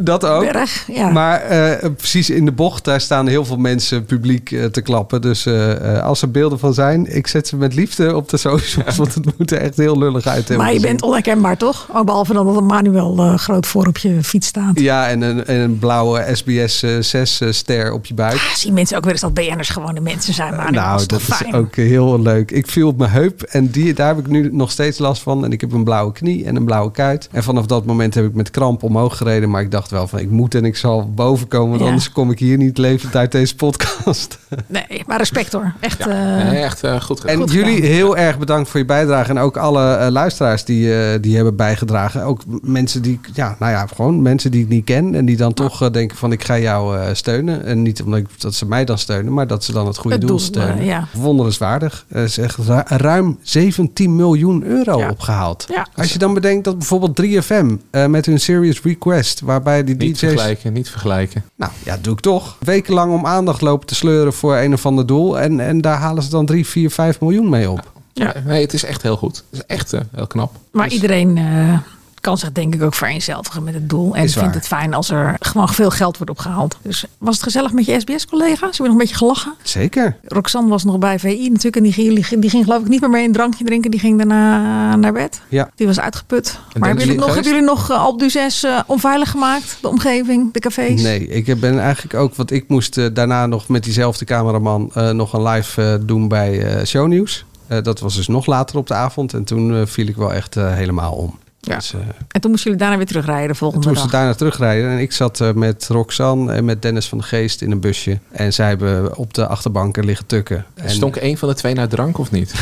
[0.00, 0.42] Dat ook.
[0.42, 0.84] eh, berg.
[0.92, 1.10] Ja.
[1.10, 5.20] Maar eh, precies in de bocht, daar staan heel veel mensen publiek eh, te klappen.
[5.20, 8.36] Dus eh, eh, als er beelden van zijn, ik zet ze met liefde op de
[8.36, 8.96] socials.
[9.02, 10.66] Want het moet er echt heel lullig uit hebben.
[10.66, 11.86] maar je bent onherkenbaar toch?
[11.92, 14.80] Oh, behalve dan dat een manuel eh, groot voor op je fiets staat.
[14.80, 16.84] Ja, en een, en een blauwe SBS
[17.16, 18.50] 6-ster op je buik.
[18.54, 20.54] Zien mensen ook weer eens dat BN'ers gewone mensen zijn.
[20.56, 21.54] Maar nou, is dat toch is fijn?
[21.54, 22.50] ook heel leuk.
[22.50, 25.44] Ik viel op mijn heup en die, daar heb ik nu nog steeds last van.
[25.44, 27.28] En ik heb een blauwe knie en een blauwe kuit.
[27.32, 29.50] En vanaf dat moment heb ik met kramp omhoog gereden.
[29.50, 31.68] Maar ik dacht wel van, ik moet en ik zal boven komen.
[31.68, 31.86] Want Ja.
[31.86, 34.38] anders kom ik hier niet levend uit deze podcast.
[34.66, 35.72] Nee, maar respect hoor.
[35.80, 36.00] Echt.
[36.00, 37.34] eh, Nee, echt eh, goed gedaan.
[37.36, 37.90] En Goed jullie gedaan.
[37.90, 39.30] heel erg bedankt voor je bijdrage.
[39.30, 42.22] En ook alle eh, luisteraars die, eh, die hebben bijgedragen.
[42.22, 45.14] Ook mensen die, ja, nou ja, gewoon mensen die ik niet ken.
[45.14, 47.64] En die dan toch eh, denken van ik ga jou eh, steunen.
[47.64, 50.16] En niet omdat ik, dat ze mij dan steunen, maar dat ze dan het goede
[50.16, 50.78] Het doel, doel, steunen.
[50.78, 51.06] eh, ja.
[51.12, 52.04] Wonderenswaardig.
[52.08, 55.10] Er is echt ru- ruim 17 miljoen euro Ja.
[55.10, 55.66] opgehaald.
[55.68, 55.86] Ja.
[55.96, 60.10] Als je dan bedenkt dat bijvoorbeeld 3FM eh, met hun Serious Request, waarbij die Niet
[60.14, 60.18] DJ's...
[60.18, 61.44] vergelijken, niet vergelijken.
[61.56, 62.56] Nou ja, doe ik toch.
[62.60, 65.38] Wekenlang om aandacht lopen te sleuren voor een of ander doel.
[65.40, 67.92] En, en daar halen ze dan 3, 4, 5 miljoen mee op.
[68.12, 68.34] Ja.
[68.46, 69.36] Nee, het is echt heel goed.
[69.50, 70.52] Het is echt eh, heel knap.
[70.72, 71.78] Maar Dus- iedereen eh,
[72.20, 74.14] kan zich denk ik ook vereenzelvigen met het doel.
[74.16, 76.76] En vindt het fijn als er gewoon veel geld wordt opgehaald.
[76.82, 78.60] Dus was het gezellig met je SBS-collega's?
[78.60, 79.54] Hebben we nog een beetje gelachen?
[79.62, 80.16] Zeker.
[80.24, 81.76] Roxanne was nog bij VI natuurlijk.
[81.76, 83.90] En die ging, die, ging- die ging geloof ik niet meer mee een drankje drinken.
[83.90, 85.40] Die ging daarna naar bed.
[85.48, 85.70] Ja.
[85.74, 86.58] Die was uitgeput.
[86.72, 87.44] En maar hebben jullie, nog, Geest?
[87.46, 89.78] hebben jullie nog d'Huez eh, onveilig gemaakt?
[89.80, 91.02] De omgeving, de cafés?
[91.02, 95.10] Nee, ik ben eigenlijk ook, want ik moest eh, daarna nog met diezelfde cameraman eh,
[95.10, 97.44] nog een live eh, doen bij eh Shownieuws.
[97.66, 100.32] Eh, dat was dus nog later op de avond en toen eh, viel ik wel
[100.32, 101.38] echt eh, helemaal om.
[101.60, 101.74] Ja.
[101.74, 104.20] Dus, eh, En toen moesten jullie daarna weer terugrijden de volgende toen moesten dag.
[104.20, 104.90] we daarna terugrijden.
[104.90, 108.18] En ik zat eh, met Roxanne en met Dennis van de Geest in een busje.
[108.30, 110.66] En zij hebben op de achterbanken liggen tukken.
[110.74, 112.54] En Stonk één van de twee naar drank of niet?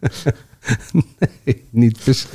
[1.70, 2.26] niet per se.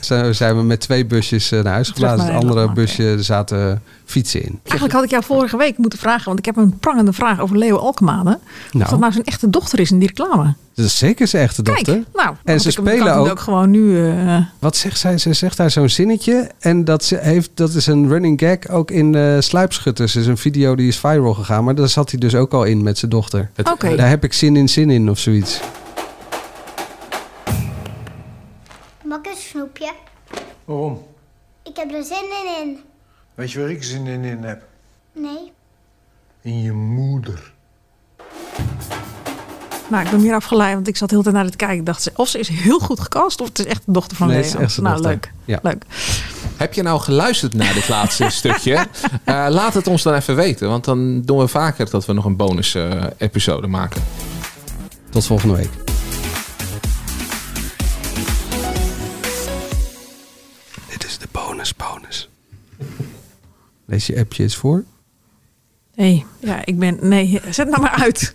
[0.00, 2.18] Zo zijn we met twee busjes eh, naar huis geblazen.
[2.26, 4.58] naar Het andere busje zaten fietsen in.
[4.62, 7.56] Eigenlijk had ik jou vorige week moeten vragen, want ik heb een prangende vraag over
[7.58, 8.30] Leo Alkemade.
[8.66, 8.90] Of Nou.
[8.90, 10.54] dat nou zijn echte dochter is in die reclame.
[10.74, 11.84] Dat is zeker zijn echte dochter.
[11.94, 13.40] Kijk, nou, en ze spelen hem ook.
[13.40, 14.08] gewoon nu.
[14.10, 15.18] eh, Wat zegt zij?
[15.18, 16.50] Ze zegt daar zo'n zinnetje.
[16.58, 20.12] En dat, ze heeft, dat is een running gag ook in eh Sluipschutters.
[20.12, 21.64] Dat is een video die is viral gegaan.
[21.64, 23.50] Maar daar zat hij dus ook al in met zijn dochter.
[23.96, 25.60] Daar heb ik zin in, zin in of zoiets.
[29.08, 29.92] Mag ik een snoepje?
[30.64, 31.06] Waarom?
[31.62, 32.24] Ik heb er zin
[32.62, 32.78] in.
[33.34, 34.62] Weet je waar ik zin in, in heb?
[35.12, 35.52] Nee.
[36.42, 37.52] In je moeder.
[39.88, 41.76] nou, ik ben meer afgeleid, want ik zat heel de tijd naar het kijken.
[41.78, 44.16] Ik dacht, ze- of ze is heel goed gecast, of het is echt de dochter
[44.16, 44.52] van Nee, Leo.
[44.58, 45.00] nou, dochter.
[45.00, 45.32] leuk.
[45.44, 45.58] Ja.
[45.62, 45.84] leuk.
[46.56, 48.86] Heb je nou geluisterd naar dit laatste stukje?
[49.24, 50.68] Eh, laat het ons dan even weten.
[50.68, 54.02] Want dan doen we vaker dat we nog een bonus eh, episode maken.
[55.10, 55.85] Tot volgende week.
[63.86, 64.84] Lees je appje eens voor.
[65.94, 66.98] Nee, ja, ik ben.
[67.00, 68.34] Nee, zet nou maar uit.